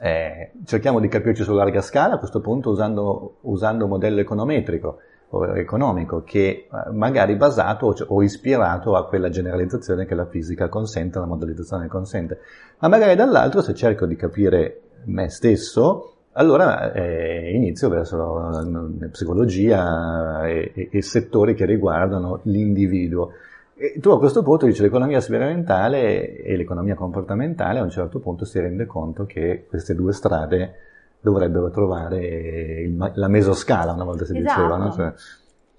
[0.02, 5.00] eh, cerchiamo di capirci su larga scala, a questo punto usando, usando un modello econometrico
[5.32, 11.20] o economico che eh, magari basato o ispirato a quella generalizzazione che la fisica consente,
[11.20, 12.40] la modellizzazione consente.
[12.80, 19.08] Ma magari dall'altro se cerco di capire me stesso, allora eh, inizio verso la, la
[19.12, 23.32] psicologia e, e, e settori che riguardano l'individuo.
[23.82, 28.44] E tu a questo punto dici l'economia sperimentale e l'economia comportamentale a un certo punto
[28.44, 30.76] si rende conto che queste due strade
[31.22, 32.18] dovrebbero trovare
[32.82, 34.62] il, la mesoscala, una volta si esatto.
[34.62, 34.76] diceva.
[34.76, 34.92] No?
[34.92, 35.14] Cioè,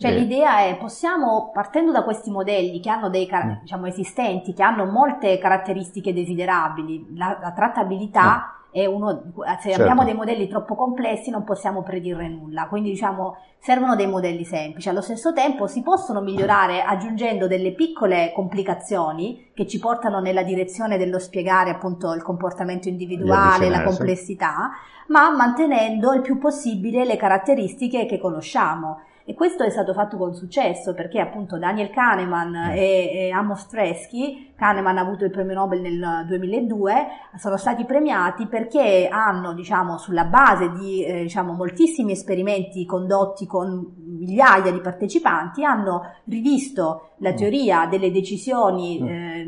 [0.00, 3.60] cioè l'idea è, possiamo, partendo da questi modelli che hanno dei, mm.
[3.60, 8.54] diciamo, esistenti, che hanno molte caratteristiche desiderabili, la, la trattabilità...
[8.56, 9.82] Mm è uno, se certo.
[9.82, 14.88] abbiamo dei modelli troppo complessi non possiamo predire nulla, quindi diciamo servono dei modelli semplici.
[14.88, 20.98] Allo stesso tempo si possono migliorare aggiungendo delle piccole complicazioni che ci portano nella direzione
[20.98, 24.70] dello spiegare appunto il comportamento individuale, la complessità,
[25.08, 29.00] ma mantenendo il più possibile le caratteristiche che conosciamo.
[29.30, 32.70] E questo è stato fatto con successo perché appunto Daniel Kahneman mm.
[32.70, 36.92] e, e, Amos Tversky, Kahneman ha avuto il premio Nobel nel 2002,
[37.36, 43.94] sono stati premiati perché hanno, diciamo, sulla base di eh, diciamo, moltissimi esperimenti condotti con
[44.18, 47.36] migliaia di partecipanti, hanno rivisto la mm.
[47.36, 49.06] teoria delle decisioni mm.
[49.06, 49.40] eh,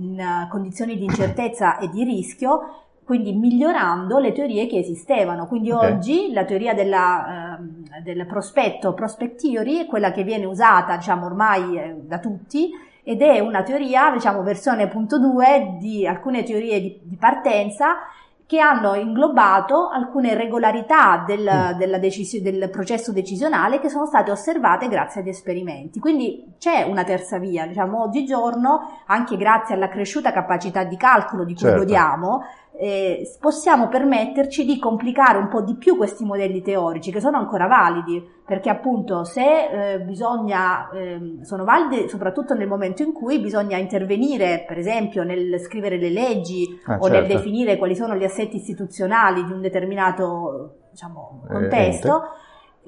[0.00, 5.46] in condizioni di incertezza e di rischio quindi migliorando le teorie che esistevano.
[5.46, 5.92] Quindi okay.
[5.92, 11.24] oggi la teoria della, eh, del prospetto, prospect theory, è quella che viene usata, diciamo,
[11.24, 12.72] ormai eh, da tutti,
[13.04, 17.98] ed è una teoria, diciamo, versione punto 2 di alcune teorie di, di partenza
[18.46, 21.94] che hanno inglobato alcune regolarità del, mm.
[21.98, 25.98] decis- del, processo decisionale che sono state osservate grazie agli esperimenti.
[25.98, 31.54] Quindi c'è una terza via, diciamo, oggigiorno, anche grazie alla cresciuta capacità di calcolo di
[31.54, 31.78] cui certo.
[31.78, 32.44] godiamo,
[32.78, 37.66] eh, possiamo permetterci di complicare un po' di più questi modelli teorici che sono ancora
[37.66, 43.78] validi, perché appunto se eh, bisogna, eh, sono validi soprattutto nel momento in cui bisogna
[43.78, 47.18] intervenire, per esempio nel scrivere le leggi ah, o certo.
[47.18, 52.22] nel definire quali sono gli assetti istituzionali di un determinato diciamo, eh, contesto.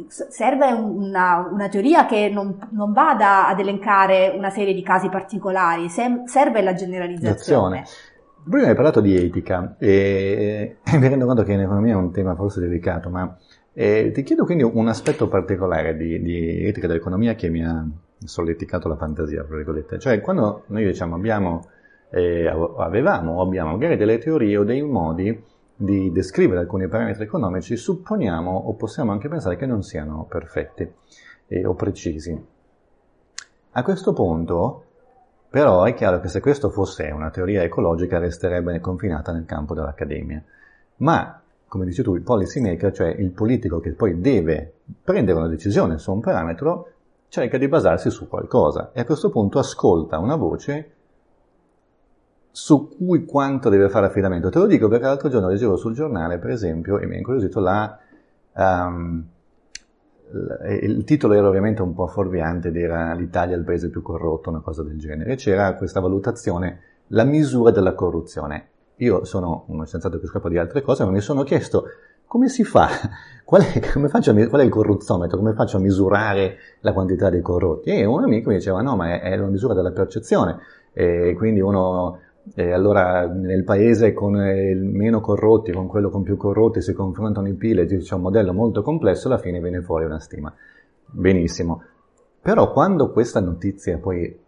[0.08, 5.88] serve una, una, teoria che non, non, vada ad elencare una serie di casi particolari,
[5.88, 7.84] serve la generalizzazione.
[8.44, 12.12] Prima hai parlato di etica e, e mi rendo conto che in economia è un
[12.12, 13.36] tema forse delicato, ma
[13.72, 17.86] eh, ti chiedo quindi un aspetto particolare di, di etica dell'economia che mi ha
[18.18, 19.98] solleticato la fantasia, tra virgolette.
[19.98, 21.68] Cioè, quando noi diciamo abbiamo,
[22.10, 25.44] eh, avevamo o abbiamo magari delle teorie o dei modi
[25.76, 30.90] di descrivere alcuni parametri economici, supponiamo o possiamo anche pensare che non siano perfetti
[31.46, 32.36] eh, o precisi.
[33.70, 34.84] A questo punto
[35.50, 40.42] Però è chiaro che se questo fosse una teoria ecologica resterebbe confinata nel campo dell'accademia.
[40.96, 44.72] Ma, come dici tu, il policy maker, cioè il politico che poi deve
[45.02, 46.92] prendere una decisione su un parametro,
[47.28, 50.92] cerca di basarsi su qualcosa e a questo punto ascolta una voce
[52.50, 54.50] su cui quanto deve fare affidamento.
[54.50, 57.60] Te lo dico perché l'altro giorno leggevo sul giornale, per esempio, e mi ha incuriosito
[57.60, 57.98] la...
[58.52, 59.24] Um,
[60.82, 64.60] il titolo era ovviamente un po' fuorviante ed era l'Italia il paese più corrotto, una
[64.60, 65.36] cosa del genere.
[65.36, 68.68] C'era questa valutazione, la misura della corruzione.
[68.96, 71.84] Io sono uno scienziato che scappa di altre cose, ma mi sono chiesto
[72.28, 72.88] come si fa?
[73.48, 75.38] Qual è, faccio, qual è, il corruzzometro?
[75.38, 77.88] Come faccio a misurare la quantità di corrotti?
[77.88, 80.58] E un amico mi diceva no, ma è, è la misura della percezione.
[80.92, 82.18] E quindi uno
[82.54, 87.48] e allora nel paese con il meno corrotti, con quello con più corrotti si confrontano
[87.48, 90.52] i PIL e c'è un modello molto complesso, alla fine viene fuori una stima.
[91.06, 91.82] Benissimo.
[92.40, 94.38] Però quando questa notizia poi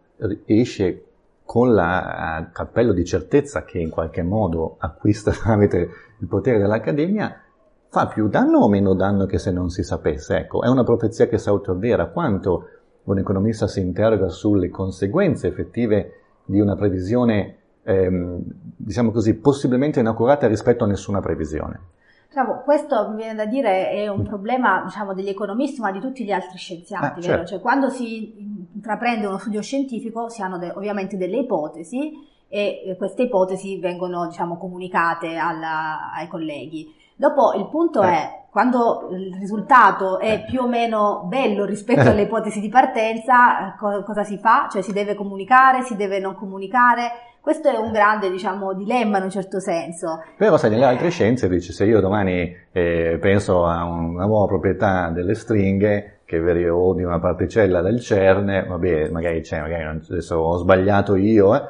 [0.44, 1.04] esce
[1.44, 5.88] con il cappello di certezza che in qualche modo acquista tramite
[6.18, 7.42] il potere dell'Accademia,
[7.88, 10.36] fa più danno o meno danno che se non si sapesse?
[10.36, 12.06] Ecco, è una profezia che si autoavvera.
[12.06, 12.68] Quanto
[13.04, 16.12] un economista si interroga sulle conseguenze effettive
[16.44, 17.59] di una previsione
[17.90, 18.40] ehm,
[18.76, 21.80] diciamo così, possibilmente inaccurata rispetto a nessuna previsione.
[22.28, 26.24] Diciamo, questo mi viene da dire è un problema diciamo, degli economisti ma di tutti
[26.24, 27.46] gli altri scienziati, ah, certo.
[27.46, 32.12] cioè, quando si intraprende uno studio scientifico si hanno de- ovviamente delle ipotesi
[32.48, 36.94] e queste ipotesi vengono diciamo, comunicate alla, ai colleghi.
[37.16, 38.08] Dopo il punto eh.
[38.08, 40.44] è, quando il risultato è eh.
[40.48, 44.68] più o meno bello rispetto alle ipotesi di partenza, co- cosa si fa?
[44.70, 47.10] Cioè si deve comunicare, si deve non comunicare?
[47.40, 50.22] Questo è un grande, diciamo, dilemma in un certo senso.
[50.36, 55.08] Però sai, nelle altre scienze dice, se io domani eh, penso a una nuova proprietà
[55.08, 56.38] delle stringhe, che
[56.68, 61.62] o di una particella del CERN, vabbè, magari c'è, magari adesso ho sbagliato io, eh,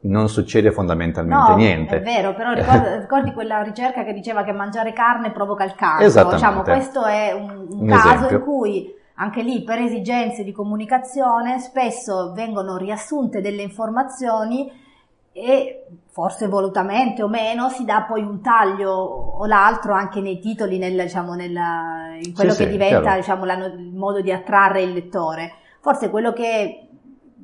[0.00, 1.96] non succede fondamentalmente no, niente.
[1.96, 6.30] È vero, però ricordi, ricordi, quella ricerca che diceva che mangiare carne provoca il cancro?
[6.30, 8.36] Diciamo, questo è un, un, un caso esempio.
[8.36, 14.70] in cui anche lì per esigenze di comunicazione spesso vengono riassunte delle informazioni
[15.38, 20.78] e forse volutamente o meno si dà poi un taglio o l'altro anche nei titoli,
[20.78, 21.56] nel, diciamo, nel,
[22.22, 25.52] in quello sì, che sì, diventa diciamo, la, il modo di attrarre il lettore.
[25.80, 26.87] Forse quello che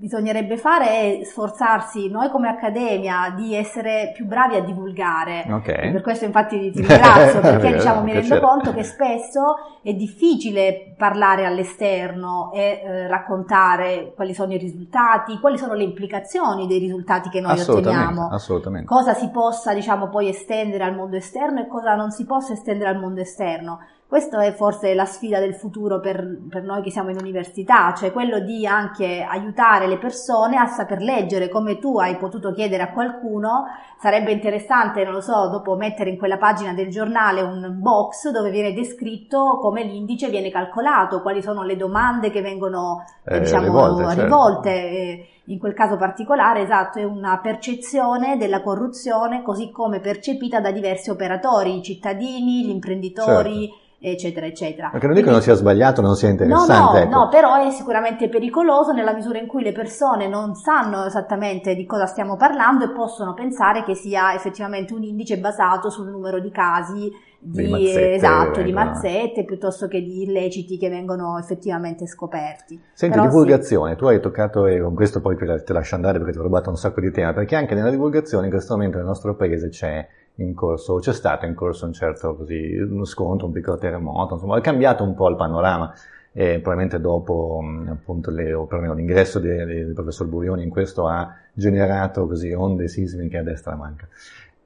[0.05, 5.47] bisognerebbe fare è sforzarsi noi come accademia di essere più bravi a divulgare.
[5.49, 5.93] Okay.
[5.93, 11.47] Per questo infatti ti ringrazio perché diciamo, mi rendo conto che spesso è difficile parlare
[11.47, 17.41] all'esterno e eh, raccontare quali sono i risultati, quali sono le implicazioni dei risultati che
[17.41, 18.29] noi otteniamo.
[18.31, 18.87] Assolutamente.
[18.87, 22.91] Cosa si possa diciamo poi estendere al mondo esterno e cosa non si possa estendere
[22.91, 23.79] al mondo esterno.
[24.07, 28.13] Questa è forse la sfida del futuro per, per, noi che siamo in università, cioè
[28.13, 32.93] quello di anche aiutare le persone a saper leggere, come tu hai potuto chiedere a
[32.93, 33.65] qualcuno,
[33.99, 38.51] sarebbe interessante, non lo so, dopo mettere in quella pagina del giornale un box dove
[38.51, 44.05] viene descritto come l'indice viene calcolato, quali sono le domande che vengono eh, diciamo, rivolte.
[44.05, 44.23] Certo.
[44.23, 44.71] rivolte.
[44.71, 50.71] Eh, in quel caso particolare, esatto, è una percezione della corruzione così come percepita da
[50.71, 53.67] diversi operatori, i cittadini, gli imprenditori.
[53.67, 54.89] Certo eccetera, eccetera.
[54.91, 56.73] Perché non dico che non sia sbagliato, non sia interessante.
[56.73, 57.17] No, no, ecco.
[57.17, 61.87] no, però è sicuramente pericoloso nella misura in cui le persone non sanno esattamente di
[61.87, 66.51] cosa stiamo parlando e possono pensare che sia effettivamente un indice basato sul numero di
[66.51, 67.11] casi
[67.45, 72.81] di, di mazzette, esatto, di mazzette piuttosto che di illeciti che vengono effettivamente scoperti.
[72.95, 73.97] Senti, Però divulgazione, sì.
[73.97, 76.77] tu hai toccato, e con questo poi te lascio andare perché ti ho rubato un
[76.77, 80.07] sacco di tema, perché anche nella divulgazione in questo momento nel nostro paese c'è
[80.37, 84.59] in corso, c'è stato in corso un certo così, uno scontro, un piccolo terremoto, insomma,
[84.59, 85.93] è cambiato un po' il panorama.
[86.37, 88.53] E probabilmente dopo appunto le,
[88.95, 94.09] l'ingresso del professor Burioni in questo ha generato così onde sismiche a destra manca.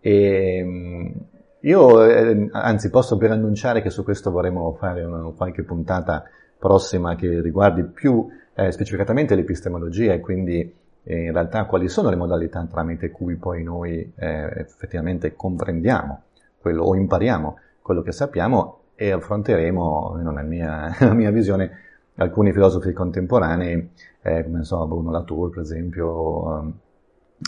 [0.00, 1.14] E,
[1.60, 6.24] io eh, anzi posso per annunciare che su questo vorremmo fare una, qualche puntata
[6.56, 10.72] prossima che riguardi più eh, specificatamente l'epistemologia e quindi
[11.04, 16.22] in realtà quali sono le modalità tramite cui poi noi eh, effettivamente comprendiamo
[16.60, 21.70] quello o impariamo quello che sappiamo e affronteremo, nella mia, nella mia visione,
[22.16, 23.90] alcuni filosofi contemporanei,
[24.22, 26.74] eh, come so, Bruno Latour per esempio,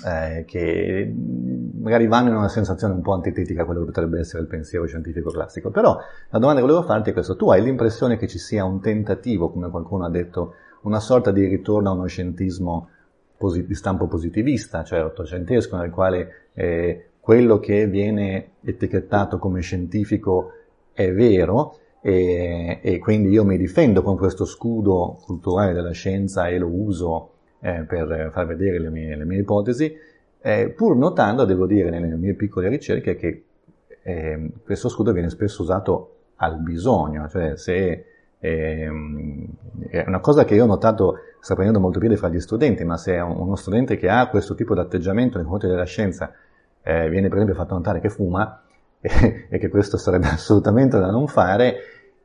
[0.07, 1.13] eh, che
[1.81, 4.87] magari vanno in una sensazione un po' antitetica a quello che potrebbe essere il pensiero
[4.87, 5.71] scientifico classico.
[5.71, 5.99] Però
[6.29, 9.51] la domanda che volevo farti è questa, tu hai l'impressione che ci sia un tentativo,
[9.51, 12.89] come qualcuno ha detto, una sorta di ritorno a uno scientismo
[13.49, 20.53] di stampo positivista, cioè ottocentesco, nel quale eh, quello che viene etichettato come scientifico
[20.93, 26.59] è vero e, e, quindi io mi difendo con questo scudo culturale della scienza e
[26.59, 27.31] lo uso
[27.61, 29.95] eh, per far vedere le mie, le mie ipotesi,
[30.41, 33.45] eh, pur notando, devo dire, nelle mie piccole ricerche che
[34.03, 38.03] eh, questo scudo viene spesso usato al bisogno, cioè se ehm,
[38.41, 38.89] è
[40.07, 43.19] una cosa che io ho notato sta prendendo molto piede fra gli studenti, ma se
[43.19, 46.33] uno studente che ha questo tipo di atteggiamento nei confronti della scienza
[46.83, 48.63] eh, viene per esempio fatto notare che fuma
[49.01, 51.77] e, e che questo sarebbe assolutamente da non fare,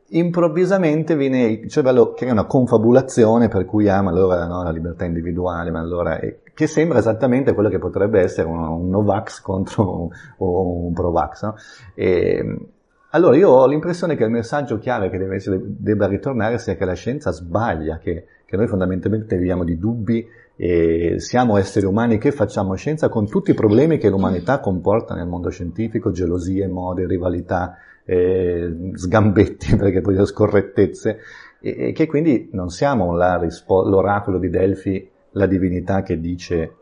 [0.09, 5.03] improvvisamente viene il cervello crea una confabulazione per cui ah ma allora no, la libertà
[5.03, 6.20] individuale, ma allora
[6.53, 11.43] che sembra esattamente quello che potrebbe essere un, un Novax contro un, un Provax.
[11.43, 11.55] No?
[11.93, 12.70] E,
[13.16, 16.84] allora io ho l'impressione che il messaggio chiave che deve essere, debba ritornare sia che
[16.84, 22.34] la scienza sbaglia, che, che noi fondamentalmente viviamo di dubbi e siamo esseri umani che
[22.34, 27.78] facciamo scienza con tutti i problemi che l'umanità comporta nel mondo scientifico, gelosie, mode, rivalità,
[28.03, 31.20] eh, sgambetti, perché poi scorrettezze,
[31.61, 36.76] e, e, che quindi non siamo la, l'oracolo di Delfi la divinità che dice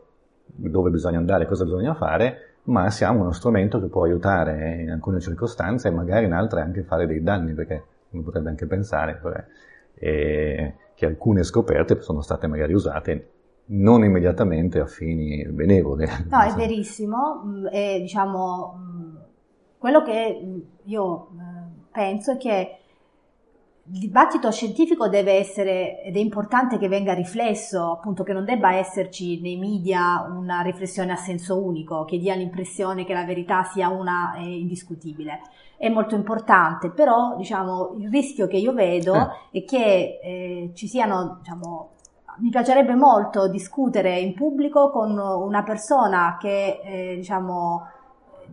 [0.46, 5.20] dove bisogna andare, cosa bisogna fare, ma siamo uno strumento che può aiutare in alcune
[5.20, 9.44] circostanze e magari in altre anche fare dei danni, perché uno potrebbe anche pensare cioè,
[9.94, 13.28] eh, che alcune scoperte sono state magari usate
[13.66, 16.06] non immediatamente a fini benevoli.
[16.28, 19.16] No, è verissimo, mm, e diciamo, mm,
[19.78, 21.28] quello che mm, io
[21.90, 22.78] penso è che
[23.92, 28.74] il dibattito scientifico deve essere, ed è importante che venga riflesso, appunto che non debba
[28.74, 33.88] esserci nei media una riflessione a senso unico, che dia l'impressione che la verità sia
[33.88, 35.40] una e indiscutibile.
[35.76, 39.14] È molto importante, però diciamo, il rischio che io vedo
[39.50, 39.58] eh.
[39.58, 41.90] è che eh, ci siano, diciamo,
[42.38, 47.86] mi piacerebbe molto discutere in pubblico con una persona che, eh, diciamo,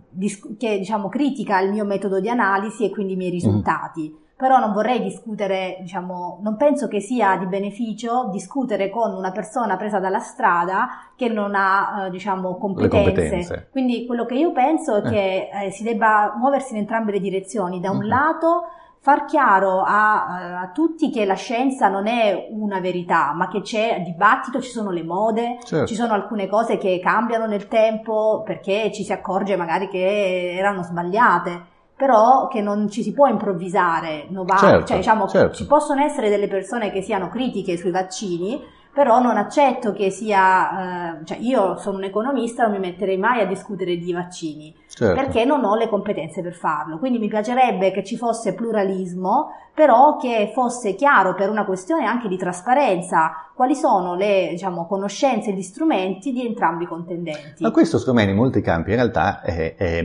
[0.10, 3.34] dis- che diciamo, critica il mio metodo di analisi e quindi i miei mm.
[3.34, 4.14] risultati.
[4.14, 9.32] Mm però non vorrei discutere, diciamo, non penso che sia di beneficio discutere con una
[9.32, 13.04] persona presa dalla strada che non ha, eh, diciamo, competenze.
[13.04, 13.68] competenze.
[13.70, 17.80] Quindi quello che io penso è che eh, si debba muoversi in entrambe le direzioni.
[17.80, 18.08] Da un uh-huh.
[18.08, 18.64] lato
[18.98, 24.02] far chiaro a, a, tutti che la scienza non è una verità, ma che c'è
[24.04, 25.86] dibattito, ci sono le mode, certo.
[25.86, 30.82] ci sono alcune cose che cambiano nel tempo perché ci si accorge magari che erano
[30.82, 31.70] sbagliate
[32.02, 35.54] però che non ci si può improvvisare, novare, certo, cioè diciamo certo.
[35.54, 38.60] ci possono essere delle persone che siano critiche sui vaccini,
[38.94, 43.42] però non accetto che sia, eh, cioè io sono un economista, non mi metterei mai
[43.42, 45.16] a discutere di vaccini, certo.
[45.16, 46.98] perché non ho le competenze per farlo.
[46.98, 52.28] Quindi mi piacerebbe che ci fosse pluralismo, però che fosse chiaro per una questione anche
[52.28, 57.64] di trasparenza quali sono le diciamo, conoscenze e gli strumenti di entrambi i contendenti.
[57.64, 60.04] Ma questo secondo me in molti campi in realtà è, è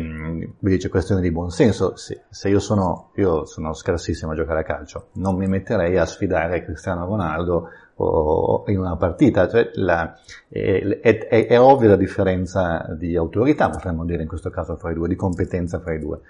[0.58, 1.96] dice, questione di buonsenso.
[1.96, 6.04] Se, se io, sono, io sono scarsissimo a giocare a calcio, non mi metterei a
[6.04, 7.68] sfidare Cristiano Ronaldo
[7.98, 10.18] o in una partita, cioè la,
[10.48, 14.94] è, è, è, ovvia la differenza di autorità, potremmo dire in questo caso fra i
[14.94, 16.20] due, di competenza fra i due.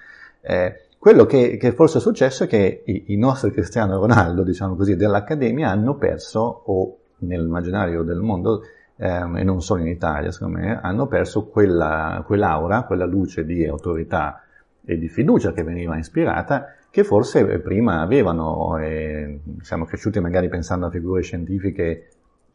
[0.41, 4.77] Eh, quello che, che, forse è successo è che i, i, nostri Cristiano Ronaldo, diciamo
[4.77, 8.63] così, dell'Accademia hanno perso, o nell'immaginario del mondo,
[8.97, 13.67] ehm, e non solo in Italia, secondo me, hanno perso quella, quell'aura, quella luce di
[13.67, 14.41] autorità
[14.87, 20.87] e di fiducia che veniva ispirata che forse prima avevano, e siamo cresciuti magari pensando
[20.87, 22.09] a figure scientifiche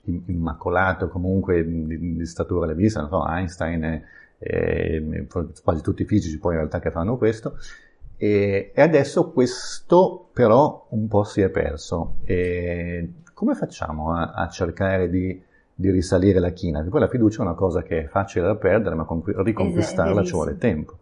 [0.05, 4.03] immacolate o comunque di, di statura levista, so, Einstein e,
[4.39, 5.27] e,
[5.63, 7.55] quasi tutti i fisici poi in realtà che fanno questo,
[8.17, 12.15] e, e, adesso questo però un po' si è perso.
[12.23, 15.39] E come facciamo a, a cercare di,
[15.73, 16.77] di, risalire la china?
[16.77, 20.31] Perché poi la fiducia è una cosa che è facile da perdere, ma riconquistarla ci
[20.31, 20.97] vuole tempo.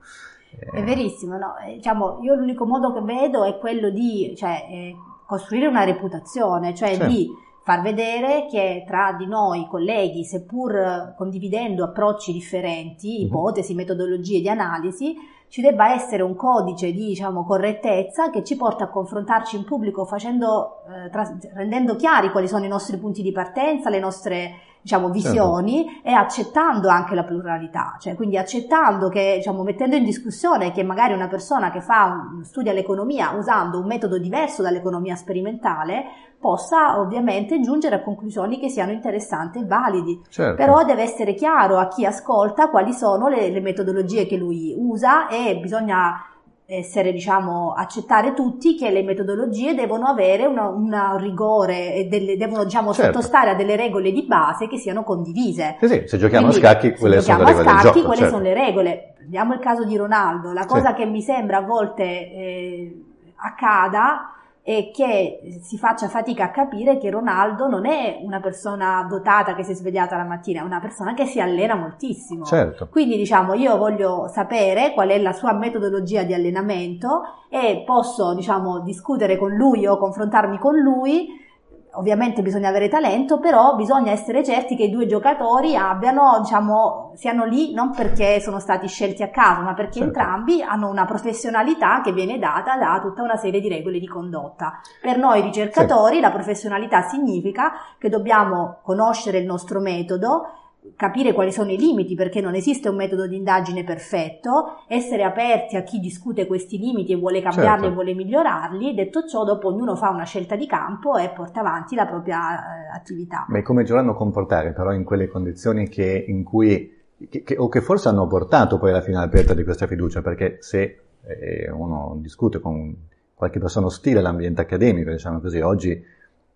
[0.72, 1.58] È verissimo, no?
[1.58, 4.96] Eh, diciamo, io l'unico modo che vedo è quello di cioè, eh,
[5.26, 7.08] costruire una reputazione, cioè certo.
[7.08, 7.30] di
[7.62, 13.26] far vedere che tra di noi colleghi, seppur condividendo approcci differenti, mhm.
[13.28, 15.16] ipotesi, metodologie di analisi,
[15.50, 20.06] ci debba essere un codice di diciamo, correttezza che ci porta a confrontarci in pubblico
[20.06, 25.12] facendo, eh, tra- rendendo chiari quali sono i nostri punti di partenza, le nostre diciamo,
[25.12, 25.20] certo.
[25.20, 26.08] visioni certo.
[26.08, 31.14] e accettando anche la pluralità, cioè quindi accettando che, diciamo, mettendo in discussione che magari
[31.14, 36.06] una persona che fa studia l'economia usando un metodo diverso dall'economia sperimentale
[36.40, 40.56] possa ovviamente giungere a conclusioni che siano interessanti e validi, certo.
[40.56, 45.28] però deve essere chiaro a chi ascolta quali sono le, le metodologie che lui usa
[45.28, 46.24] e bisogna
[46.72, 52.94] essere, diciamo, accettare tutti che le metodologie devono avere un rigore e delle, devono, diciamo,
[52.94, 53.12] certo.
[53.12, 55.78] sottostare a delle regole di base che siano condivise.
[55.80, 58.36] Sì, sì, se giochiamo Quindi, a scacchi, quelle sono le regole scacchi, gioco, quelle certo.
[58.36, 59.14] sono le regole.
[59.20, 60.54] Vediamo il caso di Ronaldo.
[60.54, 60.96] La cosa sì.
[60.96, 63.04] che mi sembra a volte eh,
[63.38, 69.56] accada e che si faccia fatica a capire che Ronaldo non è una persona dotata
[69.56, 72.46] che si è svegliata la mattina, è una persona che si allena moltissimo.
[72.46, 72.88] Certo.
[72.90, 78.82] Quindi diciamo io voglio sapere qual è la sua metodologia di allenamento e posso diciamo
[78.82, 81.48] discutere con lui o confrontarmi con lui
[81.94, 87.46] ovviamente bisogna avere talento, però bisogna essere certi che i due giocatori abbiano, diciamo, siano
[87.46, 90.08] lì non perché sono stati scelti a caso, ma perché certo.
[90.08, 94.80] entrambi hanno una professionalità che viene data da tutta una serie di regole di condotta.
[95.02, 96.22] Per noi ricercatori sì.
[96.22, 100.48] la professionalità significa che dobbiamo conoscere il nostro metodo,
[100.96, 105.76] capire quali sono i limiti perché non esiste un metodo di indagine perfetto, essere aperti
[105.76, 107.88] a chi discute questi limiti e vuole cambiarli certo.
[107.88, 111.96] e vuole migliorarli, detto ciò dopo ognuno fa una scelta di campo e porta avanti
[111.96, 113.46] la propria eh, attività.
[113.48, 116.98] Ma come dovranno comportare però in quelle condizioni che, in cui,
[117.30, 120.58] che, che, o che forse hanno portato poi alla fine aperta di questa fiducia, perché
[120.60, 122.96] se eh, uno discute con
[123.34, 126.04] qualche persona ostile all'ambiente accademico, diciamo così, oggi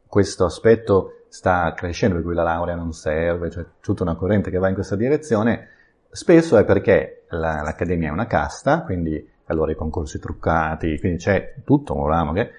[0.05, 4.59] questo aspetto sta crescendo, per cui la laurea non serve, cioè tutta una corrente che
[4.59, 5.67] va in questa direzione,
[6.11, 11.55] spesso è perché la, l'accademia è una casta, quindi allora i concorsi truccati, quindi c'è
[11.65, 12.51] tutto un ramo che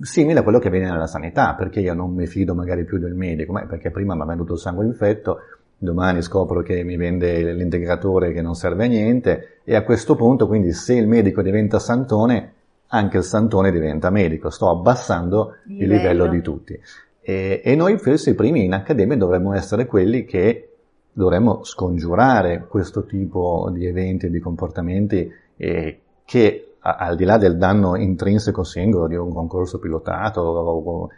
[0.00, 3.14] simile a quello che viene nella sanità, perché io non mi fido magari più del
[3.14, 5.40] medico, ma perché prima mi ha venuto il sangue infetto,
[5.76, 10.46] domani scopro che mi vende l'integratore che non serve a niente e a questo punto
[10.46, 12.52] quindi se il medico diventa santone,
[12.86, 15.82] anche il santone diventa medico, sto abbassando livello.
[15.82, 16.80] il livello di tutti.
[17.28, 20.76] E, e noi forse i primi in accademia dovremmo essere quelli che
[21.12, 27.36] dovremmo scongiurare questo tipo di eventi e di comportamenti eh, che a, al di là
[27.36, 31.08] del danno intrinseco singolo di un concorso pilotato, o,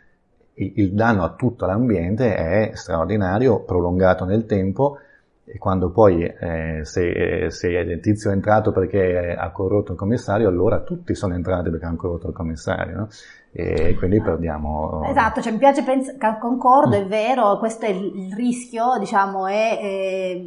[0.55, 4.99] il, il danno a tutto l'ambiente è straordinario, prolungato nel tempo
[5.45, 10.49] e quando poi eh, se, se il tizio è entrato perché ha corrotto il commissario,
[10.49, 12.97] allora tutti sono entrati perché hanno corrotto il commissario.
[12.97, 13.09] No?
[13.53, 15.03] E quindi perdiamo...
[15.07, 17.01] Esatto, cioè mi piace, pens- concordo, mm.
[17.01, 20.41] è vero, questo è il, rischio, diciamo, è, è,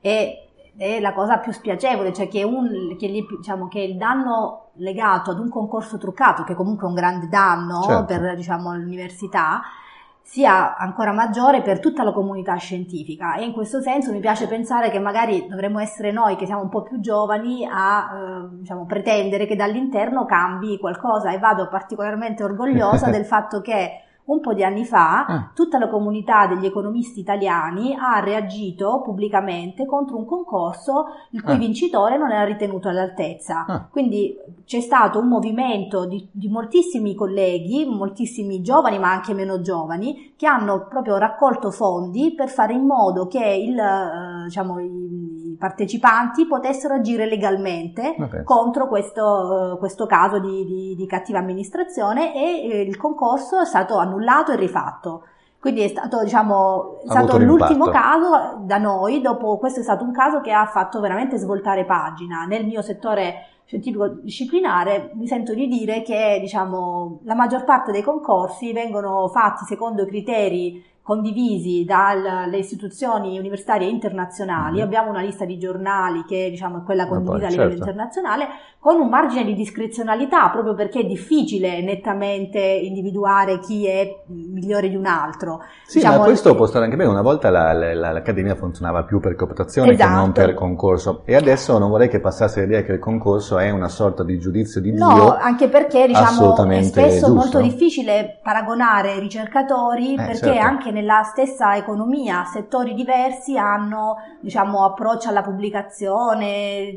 [0.00, 0.46] è,
[0.76, 5.32] è, la cosa più spiacevole, cioè che, un, che, gli, diciamo, che, il danno legato
[5.32, 8.04] ad un concorso truccato, che comunque è un grande danno certo.
[8.04, 9.60] per diciamo, l'università,
[10.26, 13.36] sia ancora maggiore per tutta la comunità scientifica.
[13.36, 16.68] E in questo senso mi piace pensare che magari dovremmo essere noi che siamo un
[16.68, 21.30] po' più giovani a eh, diciamo, pretendere che dall'interno cambi qualcosa.
[21.30, 25.50] E vado particolarmente orgogliosa del fatto che un po' di anni fa ah.
[25.54, 31.58] tutta la comunità degli economisti italiani ha reagito pubblicamente contro un concorso il cui ah.
[31.58, 33.64] vincitore non era ritenuto all'altezza.
[33.66, 33.86] Ah.
[33.90, 40.34] Quindi c'è stato un movimento di, di, moltissimi colleghi, moltissimi giovani ma anche meno giovani,
[40.36, 45.58] che hanno proprio raccolto fondi per fare in modo che il, eh, diciamo, i, i,
[45.58, 48.44] partecipanti potessero agire legalmente okay.
[48.44, 53.64] contro questo, uh, questo caso di, di, di, cattiva amministrazione e eh, il concorso è
[53.64, 55.22] stato annullato annullato e rifatto.
[55.58, 60.12] Quindi è stato, diciamo, è stato l'ultimo caso da noi, dopo questo è stato un
[60.12, 62.44] caso che ha fatto veramente svoltare pagina.
[62.44, 68.02] Nel mio settore scientifico disciplinare mi sento di dire che diciamo, la maggior parte dei
[68.02, 74.82] concorsi vengono fatti secondo criteri condivisi dalle istituzioni universitarie internazionali, mm.
[74.82, 77.84] abbiamo una lista di giornali che diciamo, è quella condivisa a livello certo.
[77.84, 78.48] internazionale,
[78.80, 84.96] con un margine di discrezionalità, proprio perché è difficile nettamente individuare chi è migliore di
[84.96, 85.60] un altro.
[85.84, 89.20] Sì, diciamo, ma questo può stare anche bene, una volta la, la, l'accademia funzionava più
[89.20, 90.10] per cooptazione esatto.
[90.10, 93.70] che non per concorso, e adesso non vorrei che passasse l'idea che il concorso è
[93.70, 95.06] una sorta di giudizio di Dio.
[95.06, 97.32] No, anche perché diciamo, è spesso giusto.
[97.32, 100.66] molto difficile paragonare ricercatori, eh, perché certo.
[100.66, 106.90] anche nella stessa economia settori diversi hanno diciamo, approccio alla pubblicazione,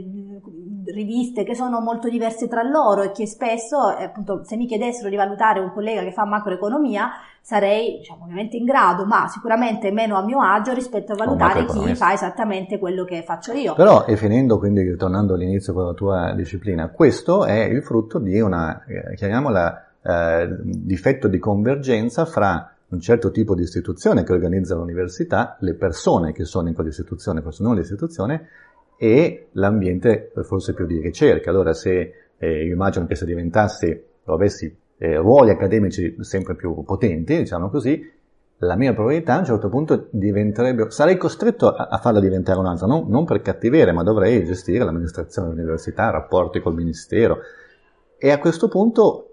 [0.86, 5.10] riviste che sono molto diverse tra loro e che spesso, eh, appunto, se mi chiedessero
[5.10, 7.10] di valutare un collega che fa macroeconomia,
[7.41, 11.93] sarei diciamo, ovviamente in grado, ma sicuramente meno a mio agio rispetto a valutare chi
[11.93, 13.74] fa esattamente quello che faccio io.
[13.74, 18.39] Però, e finendo quindi, ritornando all'inizio con la tua disciplina, questo è il frutto di
[18.39, 24.75] una, eh, chiamiamola, eh, difetto di convergenza fra un certo tipo di istituzione che organizza
[24.75, 28.47] l'università, le persone che sono in quell'istituzione, forse non l'istituzione,
[28.97, 31.49] e l'ambiente forse più di ricerca.
[31.49, 36.83] Allora se eh, io immagino che se diventassi o avessi eh, ruoli accademici sempre più
[36.83, 38.17] potenti, diciamo così,
[38.61, 42.87] la mia probabilità a un certo punto diventerebbe, sarei costretto a, a farla diventare un'altra,
[42.87, 47.37] non, non per cattiveria, ma dovrei gestire l'amministrazione dell'università, rapporti col ministero.
[48.17, 49.25] E a questo punto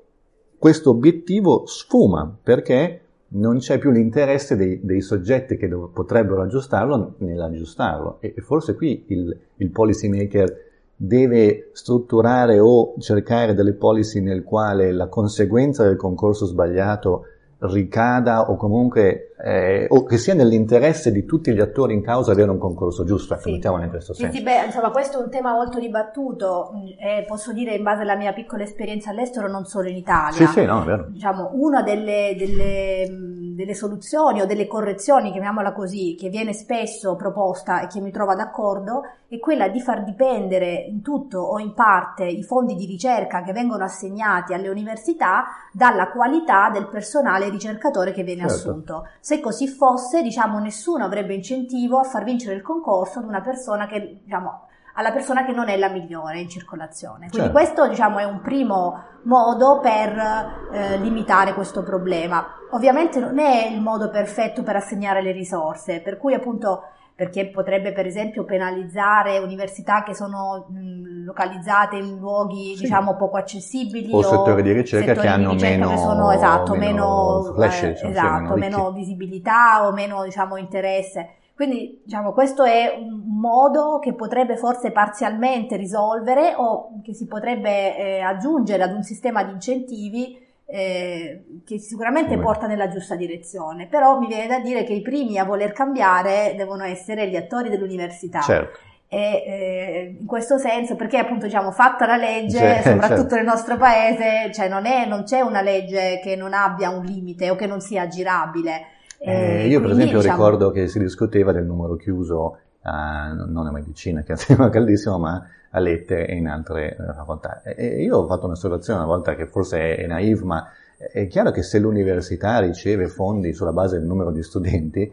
[0.59, 7.15] questo obiettivo sfuma perché non c'è più l'interesse dei, dei soggetti che dov- potrebbero aggiustarlo
[7.19, 8.19] nell'aggiustarlo.
[8.21, 10.65] E, e forse qui il, il policy maker
[10.97, 17.25] deve strutturare o cercare delle policy nel quale la conseguenza del concorso sbagliato
[17.59, 22.51] ricada o comunque eh, o che sia nell'interesse di tutti gli attori in causa avere
[22.51, 23.53] un concorso giusto, ecco, sì.
[23.53, 24.33] mettiamolo in questo senso.
[24.33, 28.03] Sì, sì, beh, insomma, questo è un tema molto dibattuto e posso dire in base
[28.03, 30.47] alla mia piccola esperienza all'estero, non solo in Italia.
[30.47, 31.07] Sì, sì, no, è vero.
[31.09, 33.07] Diciamo, una delle, delle,
[33.55, 38.35] delle soluzioni o delle correzioni, chiamiamola così, che viene spesso proposta e che mi trova
[38.35, 43.43] d'accordo, è quella di far dipendere in tutto o in parte i fondi di ricerca
[43.43, 48.55] che vengono assegnati alle università dalla qualità del personale ricercatore che viene Certo.
[48.55, 49.09] assunto.
[49.27, 53.89] Se così fosse, diciamo, nessuno avrebbe incentivo a far vincere il concorso ad una persona
[53.89, 57.29] che, diciamo, alla persona che non è la migliore in circolazione.
[57.29, 57.51] Quindi Certo.
[57.51, 62.47] questo, diciamo, è un primo modo per eh, limitare questo problema.
[62.71, 67.93] Ovviamente non è il modo perfetto per assegnare le risorse, per cui appunto perché potrebbe
[67.93, 72.83] per esempio penalizzare università che sono mh, localizzate in luoghi Sì.
[72.83, 76.75] diciamo poco accessibili O settori di ricerca settori che hanno ricerca meno- che sono esatto,
[76.75, 81.31] meno meno, flash, eh, diciamo, esatto, meno visibilità o meno diciamo interesse.
[81.55, 87.97] Quindi diciamo questo è un modo che potrebbe forse parzialmente risolvere o che si potrebbe
[87.97, 92.43] eh, aggiungere ad un sistema di incentivi eh, che sicuramente Come?
[92.43, 96.55] porta nella giusta direzione, però mi viene da dire che i primi a voler cambiare
[96.57, 98.41] devono essere gli attori dell'università.
[98.41, 98.81] Certo.
[99.09, 103.35] E eh, in questo senso, perché appunto diciamo fatta la legge, Cioè, soprattutto certo.
[103.37, 107.49] nel nostro paese, cioè non, è, non c'è una legge che non abbia un limite
[107.51, 108.87] o che non sia aggirabile.
[109.19, 113.67] Eh, Eh, io per esempio diciamo, ricordo che si discuteva del numero chiuso a, non
[113.67, 117.63] a medicina, che tema caldissimo, ma a lettere e in altre eh, facoltà.
[117.63, 121.51] E, io ho fatto un'osservazione una volta che forse è, è naive, ma è chiaro
[121.51, 125.13] che se l'università riceve fondi sulla base del numero di studenti,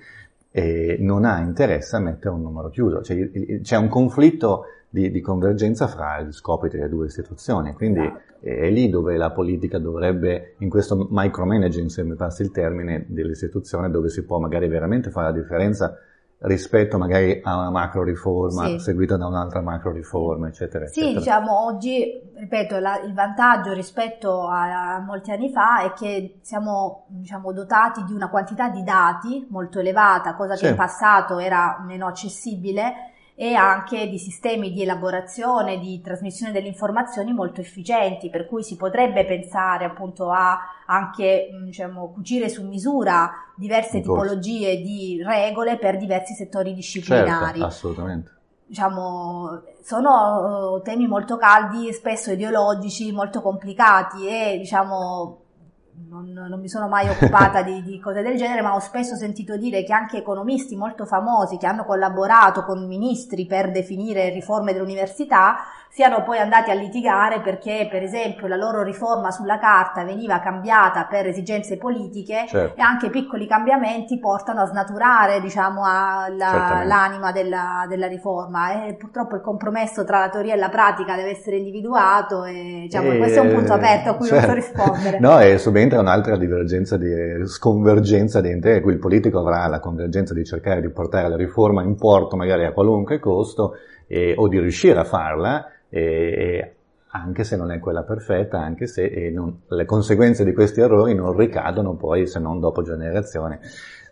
[0.56, 3.02] eh, non ha interesse a mettere un numero chiuso.
[3.02, 8.22] Cioè, c'è un conflitto di, di convergenza fra gli scopi delle due istituzioni, quindi Esatto.
[8.40, 13.90] è lì dove la politica dovrebbe, in questo micromanaging, se mi passi il termine, dell'istituzione,
[13.90, 15.98] dove si può magari veramente fare la differenza
[16.46, 18.80] rispetto magari a una macro riforma Sì.
[18.80, 21.20] seguita da un'altra macro riforma, eccetera, Sì, eccetera.
[21.20, 27.06] diciamo oggi, ripeto, la- il vantaggio rispetto a, a molti anni fa è che siamo
[27.08, 30.64] diciamo, dotati di una quantità di dati molto elevata, cosa Sì.
[30.66, 32.94] che in passato era meno accessibile,
[33.44, 38.78] e anche di sistemi di elaborazione, di trasmissione delle informazioni molto efficienti, per cui si
[38.78, 46.34] potrebbe pensare appunto a anche diciamo, cucire su misura diverse tipologie di regole per diversi
[46.34, 48.32] settori disciplinari Certo, assolutamente.
[48.66, 55.43] diciamo, sono eh, temi molto caldi, spesso ideologici, molto complicati e diciamo
[56.10, 59.58] non, non mi sono mai occupata di, di cose del genere, ma ho spesso sentito
[59.58, 65.58] dire che anche economisti molto famosi che hanno collaborato con ministri per definire riforme dell'università
[65.94, 71.06] siano poi andati a litigare perché, per esempio, la loro riforma sulla carta veniva cambiata
[71.06, 72.80] per esigenze politiche Certo.
[72.80, 78.96] e anche piccoli cambiamenti portano a snaturare, diciamo, a- la- l'anima della, della riforma e
[78.96, 83.18] purtroppo il compromesso tra la teoria e la pratica deve essere individuato e diciamo, E-
[83.20, 84.54] questo è un punto aperto a cui non so certo.
[84.56, 85.20] rispondere.
[85.20, 90.34] No, e subentra un'altra divergenza di sconvergenza di intenti, cui il politico avrà la convergenza
[90.34, 93.74] di cercare di portare la riforma in porto magari a qualunque costo
[94.08, 96.74] e- o di riuscire a farla, e- e
[97.16, 101.36] anche se non è quella perfetta, anche se non- le conseguenze di questi errori non
[101.36, 103.58] ricadono poi se non dopo generazioni.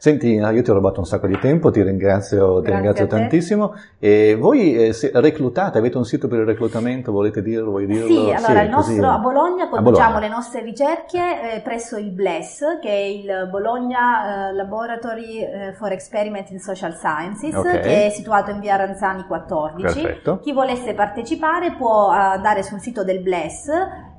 [0.01, 3.75] Senti, io ti ho rubato un sacco di tempo, ti ringrazio, ti ringrazio tantissimo.
[3.99, 7.69] E voi eh, reclutate, avete un sito per il reclutamento, volete dirlo?
[7.69, 8.07] Vuoi dirlo?
[8.07, 8.95] Sì, allora il così.
[8.95, 14.49] nostro, a Bologna conduciamo le nostre ricerche eh, presso il BLES, che è il Bologna
[14.49, 17.81] eh, Laboratory eh, for Experiment in Social Sciences, Ok.
[17.81, 20.01] che è situato in via Ranzani 14.
[20.01, 20.39] Perfetto.
[20.39, 23.69] Chi volesse partecipare può eh, andare sul sito del BLES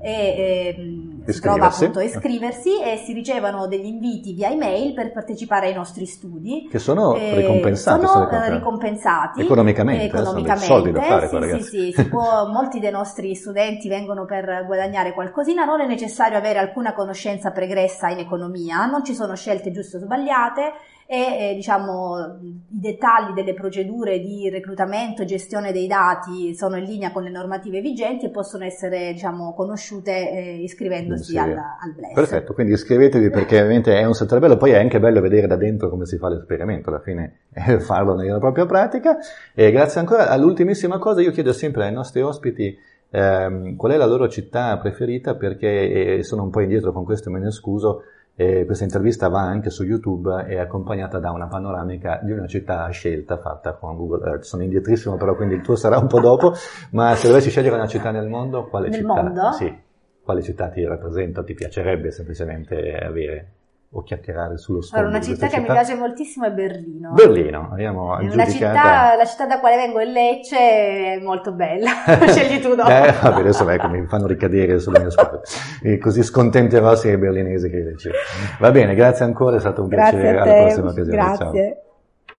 [0.03, 1.83] e ehm, si trova Iscriversi.
[1.83, 6.67] appunto a iscriversi e si ricevoano degli inviti via email per partecipare ai nostri studi.
[6.69, 8.05] Che sono Eh, ricompensati.
[8.05, 13.33] sono, ricompensati Economicamente, economicamente, soldi da fare, sì, qua, sì, sì, può- molti dei nostri
[13.35, 19.05] studenti vengono per guadagnare qualcosina, non è necessario avere alcuna conoscenza pregressa in economia, non
[19.05, 20.73] ci sono scelte giuste o sbagliate
[21.13, 26.85] e eh, diciamo i dettagli delle procedure di reclutamento e gestione dei dati sono in
[26.85, 32.13] linea con le normative vigenti e possono essere diciamo conosciute eh, iscrivendosi al, al BLES.
[32.15, 35.55] Perfetto, quindi iscrivetevi perché ovviamente è un settore bello, poi è anche bello vedere da
[35.55, 39.17] dentro come si fa l'esperimento, alla fine è farlo nella propria pratica.
[39.53, 40.29] E grazie ancora.
[40.29, 42.75] All'ultimissima cosa, io chiedo sempre ai nostri ospiti
[43.11, 47.29] ehm, qual è la loro città preferita perché eh, sono un po' indietro con questo,
[47.29, 48.01] me ne scuso.
[48.35, 52.47] E questa intervista va anche su YouTube e è accompagnata da una panoramica di una
[52.47, 54.43] città scelta fatta con Google Earth.
[54.43, 56.53] Sono indietrissimo però, quindi il tuo sarà un po' dopo,
[56.91, 59.13] ma se dovessi scegliere una città nel mondo, quale nel città?
[59.13, 59.51] mondo?
[59.51, 59.81] Sì.
[60.23, 63.51] Quale città ti rappresenta, ti piacerebbe semplicemente avere?
[63.93, 65.05] O chiacchierare sullo sfondo.
[65.05, 65.61] Allora, una città che città.
[65.61, 67.11] mi piace moltissimo è Berlino.
[67.13, 71.91] Berlino, abbiamo una città, la città da quale vengo è Lecce, è molto bella.
[72.27, 72.89] Scegli tu dopo.
[72.89, 75.41] Eh, vabbè, adesso ecco, mi fanno ricadere sulle mie spalle.
[75.83, 78.11] E così scontenterò sia i berlinesi che i Lecce.
[78.59, 80.39] Va bene, grazie ancora, è stato un grazie piacere.
[80.39, 81.17] Alla prossima occasione.
[81.17, 81.45] Grazie.
[81.45, 81.82] Ciao.